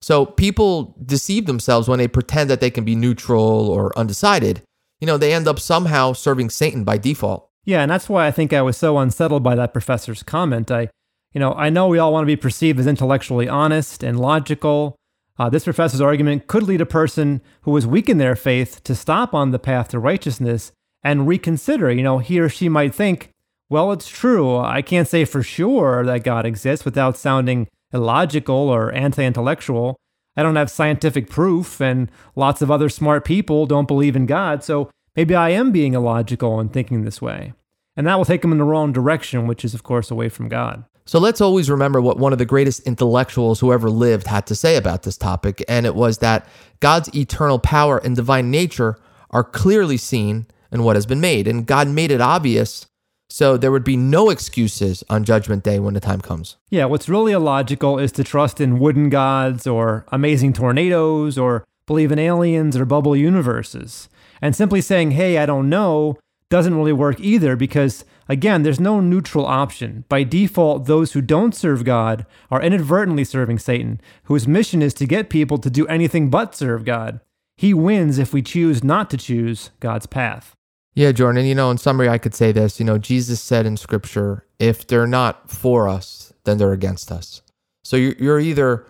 So 0.00 0.24
people 0.24 0.94
deceive 1.04 1.46
themselves 1.46 1.88
when 1.88 1.98
they 1.98 2.06
pretend 2.06 2.48
that 2.50 2.60
they 2.60 2.70
can 2.70 2.84
be 2.84 2.94
neutral 2.94 3.68
or 3.68 3.96
undecided. 3.98 4.62
You 5.00 5.06
know, 5.06 5.16
they 5.16 5.34
end 5.34 5.48
up 5.48 5.58
somehow 5.58 6.12
serving 6.12 6.50
Satan 6.50 6.84
by 6.84 6.98
default. 6.98 7.48
Yeah, 7.64 7.82
and 7.82 7.90
that's 7.90 8.08
why 8.08 8.26
I 8.26 8.30
think 8.30 8.52
I 8.52 8.62
was 8.62 8.76
so 8.76 8.96
unsettled 8.98 9.42
by 9.42 9.54
that 9.56 9.72
professor's 9.72 10.22
comment. 10.22 10.70
I, 10.70 10.88
you 11.32 11.40
know, 11.40 11.52
I 11.54 11.70
know 11.70 11.88
we 11.88 11.98
all 11.98 12.12
want 12.12 12.22
to 12.22 12.26
be 12.26 12.36
perceived 12.36 12.78
as 12.78 12.86
intellectually 12.86 13.48
honest 13.48 14.02
and 14.02 14.18
logical. 14.20 14.96
Uh, 15.38 15.48
this 15.48 15.64
professor's 15.64 16.00
argument 16.00 16.46
could 16.48 16.64
lead 16.64 16.80
a 16.80 16.86
person 16.86 17.40
who 17.62 17.76
is 17.76 17.86
weak 17.86 18.08
in 18.08 18.18
their 18.18 18.34
faith 18.34 18.82
to 18.84 18.94
stop 18.94 19.32
on 19.34 19.50
the 19.50 19.58
path 19.58 19.88
to 19.88 19.98
righteousness 19.98 20.72
and 21.02 21.28
reconsider. 21.28 21.90
You 21.90 22.02
know, 22.02 22.18
he 22.18 22.40
or 22.40 22.48
she 22.48 22.68
might 22.68 22.94
think, 22.94 23.32
well, 23.70 23.92
it's 23.92 24.08
true. 24.08 24.56
I 24.56 24.82
can't 24.82 25.06
say 25.06 25.24
for 25.24 25.42
sure 25.42 26.04
that 26.04 26.24
God 26.24 26.44
exists 26.44 26.84
without 26.84 27.16
sounding 27.16 27.68
illogical 27.92 28.54
or 28.54 28.92
anti 28.92 29.22
intellectual. 29.22 29.96
I 30.36 30.42
don't 30.42 30.56
have 30.56 30.70
scientific 30.70 31.28
proof, 31.28 31.80
and 31.80 32.10
lots 32.36 32.62
of 32.62 32.70
other 32.70 32.88
smart 32.88 33.24
people 33.24 33.66
don't 33.66 33.88
believe 33.88 34.14
in 34.14 34.26
God, 34.26 34.62
so 34.62 34.88
maybe 35.16 35.34
I 35.34 35.50
am 35.50 35.72
being 35.72 35.94
illogical 35.94 36.60
and 36.60 36.72
thinking 36.72 37.02
this 37.02 37.20
way. 37.20 37.54
And 37.96 38.06
that 38.06 38.16
will 38.16 38.24
take 38.24 38.42
them 38.42 38.52
in 38.52 38.58
the 38.58 38.64
wrong 38.64 38.92
direction, 38.92 39.48
which 39.48 39.64
is, 39.64 39.74
of 39.74 39.82
course, 39.82 40.10
away 40.12 40.28
from 40.28 40.48
God. 40.48 40.84
So 41.08 41.18
let's 41.18 41.40
always 41.40 41.70
remember 41.70 42.02
what 42.02 42.18
one 42.18 42.34
of 42.34 42.38
the 42.38 42.44
greatest 42.44 42.80
intellectuals 42.86 43.60
who 43.60 43.72
ever 43.72 43.88
lived 43.88 44.26
had 44.26 44.46
to 44.48 44.54
say 44.54 44.76
about 44.76 45.04
this 45.04 45.16
topic, 45.16 45.64
and 45.66 45.86
it 45.86 45.94
was 45.94 46.18
that 46.18 46.46
God's 46.80 47.08
eternal 47.16 47.58
power 47.58 47.96
and 47.96 48.14
divine 48.14 48.50
nature 48.50 48.98
are 49.30 49.42
clearly 49.42 49.96
seen 49.96 50.46
in 50.70 50.82
what 50.82 50.96
has 50.96 51.06
been 51.06 51.18
made, 51.18 51.48
and 51.48 51.64
God 51.64 51.88
made 51.88 52.10
it 52.10 52.20
obvious 52.20 52.84
so 53.30 53.56
there 53.56 53.72
would 53.72 53.84
be 53.84 53.96
no 53.96 54.28
excuses 54.28 55.02
on 55.08 55.24
Judgment 55.24 55.64
Day 55.64 55.78
when 55.78 55.94
the 55.94 56.00
time 56.00 56.20
comes. 56.20 56.56
Yeah, 56.68 56.84
what's 56.84 57.08
really 57.08 57.32
illogical 57.32 57.98
is 57.98 58.12
to 58.12 58.22
trust 58.22 58.60
in 58.60 58.78
wooden 58.78 59.08
gods 59.08 59.66
or 59.66 60.04
amazing 60.08 60.52
tornadoes 60.52 61.38
or 61.38 61.64
believe 61.86 62.12
in 62.12 62.18
aliens 62.18 62.76
or 62.76 62.84
bubble 62.84 63.16
universes. 63.16 64.10
And 64.42 64.54
simply 64.54 64.82
saying, 64.82 65.12
hey, 65.12 65.38
I 65.38 65.46
don't 65.46 65.70
know, 65.70 66.18
doesn't 66.50 66.74
really 66.74 66.92
work 66.92 67.18
either 67.18 67.56
because, 67.56 68.04
again, 68.28 68.62
there's 68.62 68.80
no 68.80 69.00
neutral 69.00 69.46
option. 69.46 70.04
By 70.08 70.22
default, 70.22 70.86
those 70.86 71.12
who 71.12 71.20
don't 71.20 71.54
serve 71.54 71.84
God 71.84 72.26
are 72.50 72.62
inadvertently 72.62 73.24
serving 73.24 73.58
Satan, 73.58 74.00
whose 74.24 74.46
mission 74.46 74.82
is 74.82 74.94
to 74.94 75.06
get 75.06 75.30
people 75.30 75.58
to 75.58 75.70
do 75.70 75.86
anything 75.86 76.30
but 76.30 76.54
serve 76.54 76.84
God. 76.84 77.20
He 77.56 77.74
wins 77.74 78.18
if 78.18 78.32
we 78.32 78.42
choose 78.42 78.84
not 78.84 79.10
to 79.10 79.16
choose 79.16 79.70
God's 79.80 80.06
path. 80.06 80.54
Yeah, 80.94 81.12
Jordan. 81.12 81.44
You 81.46 81.54
know, 81.54 81.70
in 81.70 81.78
summary, 81.78 82.08
I 82.08 82.18
could 82.18 82.34
say 82.34 82.52
this. 82.52 82.78
You 82.78 82.86
know, 82.86 82.98
Jesus 82.98 83.40
said 83.40 83.66
in 83.66 83.76
Scripture, 83.76 84.44
if 84.58 84.86
they're 84.86 85.06
not 85.06 85.50
for 85.50 85.88
us, 85.88 86.32
then 86.44 86.58
they're 86.58 86.72
against 86.72 87.12
us. 87.12 87.42
So 87.84 87.96
you're, 87.96 88.40
either 88.40 88.86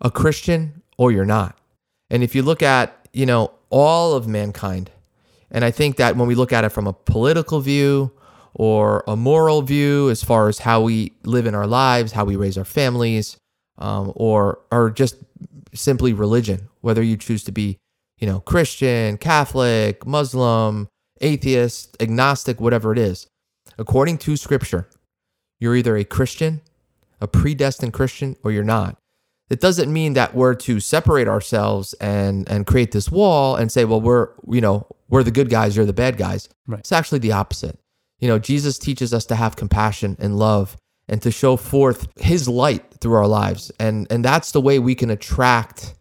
a 0.00 0.10
Christian 0.10 0.82
or 0.98 1.12
you're 1.12 1.24
not. 1.24 1.58
And 2.08 2.22
if 2.22 2.34
you 2.34 2.42
look 2.42 2.62
at, 2.62 3.06
you 3.12 3.26
know, 3.26 3.52
all 3.68 4.14
of 4.14 4.26
mankind, 4.26 4.90
and 5.50 5.64
I 5.64 5.70
think 5.70 5.96
that 5.96 6.16
when 6.16 6.26
we 6.26 6.34
look 6.34 6.52
at 6.52 6.64
it 6.64 6.70
from 6.70 6.86
a 6.86 6.92
political 6.92 7.60
view 7.60 8.10
or 8.54 9.04
a 9.06 9.16
moral 9.16 9.62
view, 9.62 10.10
as 10.10 10.22
far 10.22 10.48
as 10.48 10.58
how 10.58 10.82
we 10.82 11.12
live 11.24 11.46
in 11.46 11.54
our 11.54 11.66
lives, 11.66 12.12
how 12.12 12.24
we 12.24 12.36
raise 12.36 12.58
our 12.58 12.64
families, 12.64 13.36
um, 13.78 14.12
or 14.14 14.60
or 14.70 14.90
just 14.90 15.16
simply 15.74 16.12
religion, 16.12 16.68
whether 16.80 17.02
you 17.02 17.16
choose 17.16 17.44
to 17.44 17.52
be, 17.52 17.78
you 18.18 18.26
know, 18.26 18.40
Christian, 18.40 19.16
Catholic, 19.18 20.06
Muslim, 20.06 20.88
atheist, 21.20 21.96
agnostic, 22.00 22.60
whatever 22.60 22.92
it 22.92 22.98
is, 22.98 23.26
according 23.78 24.18
to 24.18 24.36
Scripture, 24.36 24.88
you're 25.58 25.76
either 25.76 25.96
a 25.96 26.04
Christian, 26.04 26.60
a 27.20 27.28
predestined 27.28 27.92
Christian, 27.92 28.36
or 28.42 28.52
you're 28.52 28.64
not. 28.64 28.96
It 29.50 29.60
doesn't 29.60 29.92
mean 29.92 30.14
that 30.14 30.34
we're 30.34 30.54
to 30.54 30.78
separate 30.78 31.26
ourselves 31.26 31.92
and 31.94 32.48
and 32.48 32.66
create 32.66 32.92
this 32.92 33.10
wall 33.10 33.56
and 33.56 33.70
say, 33.70 33.84
well, 33.84 34.00
we're 34.00 34.28
you 34.48 34.60
know 34.60 34.86
we're 35.08 35.24
the 35.24 35.32
good 35.32 35.50
guys, 35.50 35.76
you're 35.76 35.86
the 35.86 35.92
bad 35.92 36.16
guys. 36.16 36.48
Right. 36.66 36.80
It's 36.80 36.92
actually 36.92 37.18
the 37.18 37.32
opposite. 37.32 37.79
You 38.20 38.28
know, 38.28 38.38
Jesus 38.38 38.78
teaches 38.78 39.12
us 39.12 39.24
to 39.26 39.34
have 39.34 39.56
compassion 39.56 40.16
and 40.20 40.38
love 40.38 40.76
and 41.08 41.20
to 41.22 41.30
show 41.30 41.56
forth 41.56 42.08
His 42.20 42.48
light 42.48 42.84
through 43.00 43.14
our 43.14 43.26
lives, 43.26 43.72
and 43.80 44.06
and 44.10 44.24
that's 44.24 44.52
the 44.52 44.60
way 44.60 44.78
we 44.78 44.94
can 44.94 45.10
attract 45.10 45.94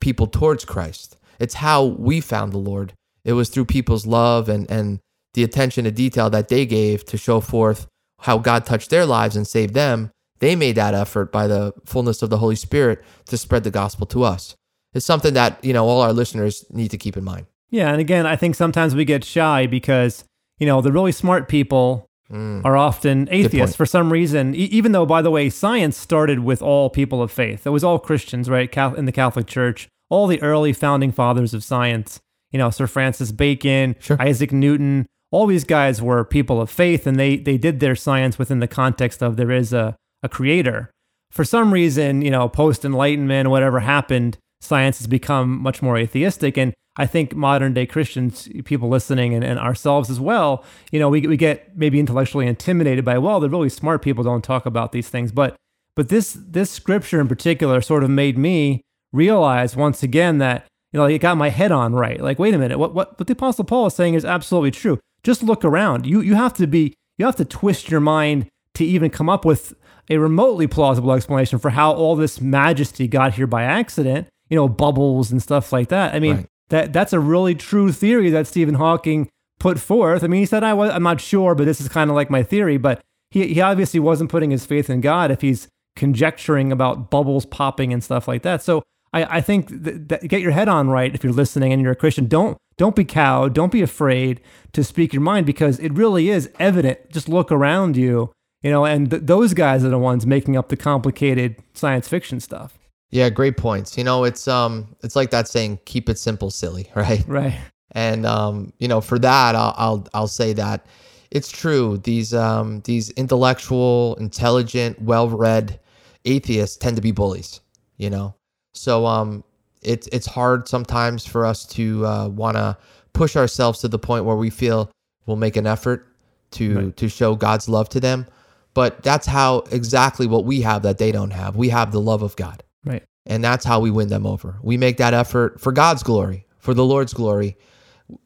people 0.00 0.26
towards 0.26 0.64
Christ. 0.64 1.16
It's 1.38 1.54
how 1.54 1.84
we 1.84 2.20
found 2.20 2.52
the 2.52 2.58
Lord. 2.58 2.92
It 3.24 3.34
was 3.34 3.48
through 3.48 3.66
people's 3.66 4.06
love 4.06 4.48
and 4.48 4.68
and 4.70 5.00
the 5.34 5.44
attention 5.44 5.84
to 5.84 5.90
detail 5.90 6.30
that 6.30 6.48
they 6.48 6.66
gave 6.66 7.04
to 7.06 7.16
show 7.16 7.40
forth 7.40 7.86
how 8.20 8.38
God 8.38 8.64
touched 8.64 8.90
their 8.90 9.06
lives 9.06 9.36
and 9.36 9.46
saved 9.46 9.74
them. 9.74 10.10
They 10.40 10.56
made 10.56 10.76
that 10.76 10.94
effort 10.94 11.32
by 11.32 11.46
the 11.46 11.72
fullness 11.84 12.22
of 12.22 12.30
the 12.30 12.38
Holy 12.38 12.56
Spirit 12.56 13.04
to 13.26 13.36
spread 13.36 13.64
the 13.64 13.70
gospel 13.70 14.06
to 14.06 14.24
us. 14.24 14.56
It's 14.94 15.06
something 15.06 15.34
that, 15.34 15.62
you 15.64 15.72
know, 15.72 15.86
all 15.86 16.00
our 16.00 16.12
listeners 16.12 16.64
need 16.70 16.90
to 16.90 16.98
keep 16.98 17.16
in 17.16 17.24
mind. 17.24 17.46
Yeah, 17.70 17.90
and 17.90 18.00
again, 18.00 18.26
I 18.26 18.36
think 18.36 18.54
sometimes 18.54 18.94
we 18.94 19.04
get 19.04 19.24
shy 19.24 19.66
because, 19.66 20.24
you 20.58 20.66
know, 20.66 20.80
the 20.80 20.92
really 20.92 21.12
smart 21.12 21.48
people 21.48 22.08
mm. 22.30 22.64
are 22.64 22.76
often 22.76 23.28
atheists 23.30 23.76
for 23.76 23.86
some 23.86 24.12
reason, 24.12 24.54
e- 24.54 24.58
even 24.70 24.92
though, 24.92 25.06
by 25.06 25.22
the 25.22 25.30
way, 25.30 25.50
science 25.50 25.96
started 25.96 26.40
with 26.40 26.62
all 26.62 26.90
people 26.90 27.22
of 27.22 27.30
faith. 27.30 27.66
It 27.66 27.70
was 27.70 27.84
all 27.84 27.98
Christians, 27.98 28.48
right, 28.50 28.74
in 28.96 29.04
the 29.04 29.12
Catholic 29.12 29.46
Church. 29.46 29.88
All 30.10 30.26
the 30.26 30.40
early 30.40 30.72
founding 30.72 31.12
fathers 31.12 31.52
of 31.52 31.62
science, 31.62 32.18
you 32.50 32.58
know, 32.58 32.70
Sir 32.70 32.86
Francis 32.86 33.30
Bacon, 33.30 33.94
Sure. 33.98 34.20
Isaac 34.20 34.52
Newton, 34.52 35.06
all 35.30 35.46
these 35.46 35.64
guys 35.64 36.00
were 36.00 36.24
people 36.24 36.60
of 36.60 36.70
faith 36.70 37.06
and 37.06 37.18
they, 37.18 37.36
they 37.36 37.58
did 37.58 37.80
their 37.80 37.94
science 37.94 38.38
within 38.38 38.60
the 38.60 38.66
context 38.66 39.22
of 39.22 39.36
there 39.36 39.50
is 39.50 39.72
a, 39.72 39.96
a 40.22 40.28
creator. 40.28 40.90
For 41.30 41.44
some 41.44 41.74
reason, 41.74 42.22
you 42.22 42.30
know, 42.30 42.48
post 42.48 42.86
enlightenment, 42.86 43.50
whatever 43.50 43.80
happened, 43.80 44.38
science 44.62 44.98
has 44.98 45.06
become 45.06 45.60
much 45.60 45.82
more 45.82 45.98
atheistic. 45.98 46.56
And 46.56 46.72
I 46.98 47.06
think 47.06 47.34
modern 47.34 47.72
day 47.74 47.86
Christians, 47.86 48.48
people 48.64 48.88
listening 48.88 49.32
and, 49.32 49.44
and 49.44 49.58
ourselves 49.58 50.10
as 50.10 50.18
well, 50.18 50.64
you 50.90 50.98
know, 50.98 51.08
we, 51.08 51.26
we 51.26 51.36
get 51.36 51.78
maybe 51.78 52.00
intellectually 52.00 52.46
intimidated 52.46 53.04
by, 53.04 53.18
well, 53.18 53.38
the 53.38 53.48
really 53.48 53.68
smart 53.68 54.02
people 54.02 54.24
don't 54.24 54.42
talk 54.42 54.66
about 54.66 54.90
these 54.90 55.08
things. 55.08 55.30
But 55.30 55.56
but 55.94 56.08
this 56.08 56.36
this 56.38 56.70
scripture 56.70 57.20
in 57.20 57.28
particular 57.28 57.80
sort 57.80 58.04
of 58.04 58.10
made 58.10 58.36
me 58.36 58.82
realize 59.12 59.76
once 59.76 60.02
again 60.02 60.38
that, 60.38 60.66
you 60.92 60.98
know, 60.98 61.06
it 61.06 61.18
got 61.18 61.36
my 61.36 61.50
head 61.50 61.72
on 61.72 61.94
right. 61.94 62.20
Like, 62.20 62.38
wait 62.38 62.52
a 62.52 62.58
minute, 62.58 62.78
what 62.78 62.94
what, 62.94 63.18
what 63.18 63.26
the 63.26 63.32
Apostle 63.32 63.64
Paul 63.64 63.86
is 63.86 63.94
saying 63.94 64.14
is 64.14 64.24
absolutely 64.24 64.72
true. 64.72 64.98
Just 65.22 65.42
look 65.42 65.64
around. 65.64 66.04
You 66.04 66.20
you 66.20 66.34
have 66.34 66.54
to 66.54 66.66
be 66.66 66.94
you 67.16 67.26
have 67.26 67.36
to 67.36 67.44
twist 67.44 67.90
your 67.90 68.00
mind 68.00 68.46
to 68.74 68.84
even 68.84 69.10
come 69.10 69.28
up 69.28 69.44
with 69.44 69.74
a 70.10 70.18
remotely 70.18 70.66
plausible 70.66 71.12
explanation 71.12 71.58
for 71.58 71.70
how 71.70 71.92
all 71.92 72.16
this 72.16 72.40
majesty 72.40 73.06
got 73.06 73.34
here 73.34 73.46
by 73.46 73.62
accident, 73.62 74.28
you 74.48 74.56
know, 74.56 74.68
bubbles 74.68 75.30
and 75.30 75.42
stuff 75.42 75.72
like 75.72 75.88
that. 75.88 76.14
I 76.14 76.20
mean, 76.20 76.36
Right. 76.36 76.46
That 76.68 76.92
that's 76.92 77.12
a 77.12 77.20
really 77.20 77.54
true 77.54 77.92
theory 77.92 78.30
that 78.30 78.46
Stephen 78.46 78.74
Hawking 78.74 79.28
put 79.58 79.78
forth. 79.78 80.22
I 80.22 80.26
mean, 80.26 80.40
he 80.40 80.46
said 80.46 80.64
I 80.64 80.74
was 80.74 80.90
I'm 80.90 81.02
not 81.02 81.20
sure, 81.20 81.54
but 81.54 81.64
this 81.64 81.80
is 81.80 81.88
kind 81.88 82.10
of 82.10 82.16
like 82.16 82.30
my 82.30 82.42
theory, 82.42 82.76
but 82.76 83.00
he 83.30 83.52
he 83.54 83.60
obviously 83.60 84.00
wasn't 84.00 84.30
putting 84.30 84.50
his 84.50 84.66
faith 84.66 84.88
in 84.90 85.00
God 85.00 85.30
if 85.30 85.40
he's 85.40 85.68
conjecturing 85.96 86.70
about 86.70 87.10
bubbles 87.10 87.44
popping 87.44 87.92
and 87.92 88.02
stuff 88.02 88.28
like 88.28 88.42
that. 88.42 88.62
So 88.62 88.82
I, 89.12 89.38
I 89.38 89.40
think 89.40 89.68
that, 89.68 90.08
that 90.08 90.28
get 90.28 90.40
your 90.40 90.52
head 90.52 90.68
on 90.68 90.88
right 90.88 91.14
if 91.14 91.24
you're 91.24 91.32
listening 91.32 91.72
and 91.72 91.82
you're 91.82 91.92
a 91.92 91.96
Christian. 91.96 92.26
Don't 92.26 92.56
don't 92.76 92.94
be 92.94 93.04
cowed. 93.04 93.54
Don't 93.54 93.72
be 93.72 93.82
afraid 93.82 94.40
to 94.72 94.84
speak 94.84 95.12
your 95.12 95.22
mind 95.22 95.46
because 95.46 95.78
it 95.80 95.92
really 95.92 96.28
is 96.30 96.50
evident. 96.58 97.10
Just 97.10 97.28
look 97.28 97.50
around 97.50 97.96
you, 97.96 98.32
you 98.62 98.70
know, 98.70 98.84
and 98.84 99.10
th- 99.10 99.22
those 99.24 99.54
guys 99.54 99.84
are 99.84 99.88
the 99.88 99.98
ones 99.98 100.26
making 100.26 100.56
up 100.56 100.68
the 100.68 100.76
complicated 100.76 101.56
science 101.74 102.06
fiction 102.06 102.38
stuff. 102.38 102.78
Yeah, 103.10 103.30
great 103.30 103.56
points. 103.56 103.96
You 103.96 104.04
know, 104.04 104.24
it's 104.24 104.46
um, 104.46 104.94
it's 105.02 105.16
like 105.16 105.30
that 105.30 105.48
saying, 105.48 105.80
"Keep 105.86 106.08
it 106.08 106.18
simple, 106.18 106.50
silly," 106.50 106.90
right? 106.94 107.24
Right. 107.26 107.58
And 107.92 108.26
um, 108.26 108.72
you 108.78 108.88
know, 108.88 109.00
for 109.00 109.18
that, 109.18 109.54
I'll 109.54 109.74
I'll, 109.76 110.08
I'll 110.14 110.28
say 110.28 110.52
that 110.54 110.86
it's 111.30 111.50
true. 111.50 111.98
These 111.98 112.34
um, 112.34 112.80
these 112.84 113.10
intellectual, 113.10 114.14
intelligent, 114.16 115.00
well-read 115.00 115.80
atheists 116.24 116.76
tend 116.76 116.96
to 116.96 117.02
be 117.02 117.12
bullies. 117.12 117.60
You 117.96 118.10
know, 118.10 118.34
so 118.74 119.06
um, 119.06 119.42
it's 119.82 120.06
it's 120.08 120.26
hard 120.26 120.68
sometimes 120.68 121.26
for 121.26 121.46
us 121.46 121.64
to 121.66 122.06
uh, 122.06 122.28
want 122.28 122.56
to 122.56 122.76
push 123.14 123.36
ourselves 123.36 123.80
to 123.80 123.88
the 123.88 123.98
point 123.98 124.24
where 124.24 124.36
we 124.36 124.50
feel 124.50 124.90
we'll 125.26 125.36
make 125.36 125.56
an 125.56 125.66
effort 125.66 126.06
to 126.52 126.92
to 126.92 127.08
show 127.08 127.34
God's 127.34 127.68
love 127.68 127.88
to 127.90 128.00
them. 128.00 128.26
But 128.74 129.02
that's 129.02 129.26
how 129.26 129.60
exactly 129.72 130.26
what 130.26 130.44
we 130.44 130.60
have 130.60 130.82
that 130.82 130.98
they 130.98 131.10
don't 131.10 131.30
have. 131.30 131.56
We 131.56 131.70
have 131.70 131.90
the 131.90 132.00
love 132.00 132.22
of 132.22 132.36
God. 132.36 132.62
Right. 132.84 133.04
And 133.26 133.44
that's 133.44 133.64
how 133.64 133.80
we 133.80 133.90
win 133.90 134.08
them 134.08 134.26
over. 134.26 134.58
We 134.62 134.76
make 134.76 134.96
that 134.96 135.14
effort 135.14 135.60
for 135.60 135.72
God's 135.72 136.02
glory, 136.02 136.46
for 136.58 136.74
the 136.74 136.84
Lord's 136.84 137.12
glory. 137.12 137.56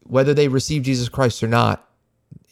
Whether 0.05 0.35
they 0.35 0.49
receive 0.49 0.83
Jesus 0.83 1.09
Christ 1.09 1.43
or 1.43 1.49
not, 1.49 1.89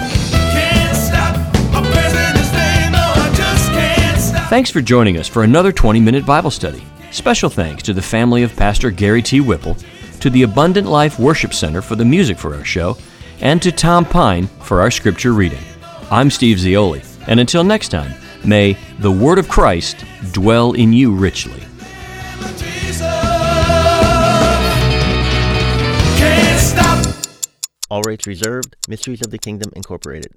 Thanks 4.48 4.70
for 4.70 4.82
joining 4.82 5.18
us 5.18 5.26
for 5.26 5.42
another 5.42 5.72
20 5.72 5.98
minute 6.00 6.26
Bible 6.26 6.50
study. 6.50 6.84
Special 7.10 7.48
thanks 7.48 7.82
to 7.84 7.94
the 7.94 8.02
family 8.02 8.42
of 8.42 8.54
Pastor 8.54 8.90
Gary 8.90 9.22
T. 9.22 9.40
Whipple, 9.40 9.76
to 10.20 10.28
the 10.28 10.42
Abundant 10.42 10.86
Life 10.86 11.18
Worship 11.18 11.54
Center 11.54 11.80
for 11.80 11.96
the 11.96 12.04
music 12.04 12.38
for 12.38 12.54
our 12.54 12.64
show, 12.64 12.96
and 13.40 13.60
to 13.62 13.72
Tom 13.72 14.04
Pine 14.04 14.46
for 14.46 14.80
our 14.80 14.90
scripture 14.90 15.32
reading. 15.32 15.62
I'm 16.10 16.30
Steve 16.30 16.58
Zioli, 16.58 17.02
and 17.26 17.40
until 17.40 17.64
next 17.64 17.88
time, 17.88 18.12
may 18.44 18.76
the 19.00 19.10
Word 19.10 19.38
of 19.38 19.48
Christ 19.48 20.04
dwell 20.32 20.72
in 20.72 20.92
you 20.92 21.14
richly. 21.14 21.60
Jesus. 22.56 23.00
Can't 26.18 26.60
stop. 26.60 27.06
All 27.90 28.02
rights 28.02 28.26
reserved. 28.26 28.76
Mysteries 28.88 29.22
of 29.24 29.30
the 29.30 29.38
Kingdom 29.38 29.72
Incorporated. 29.74 30.32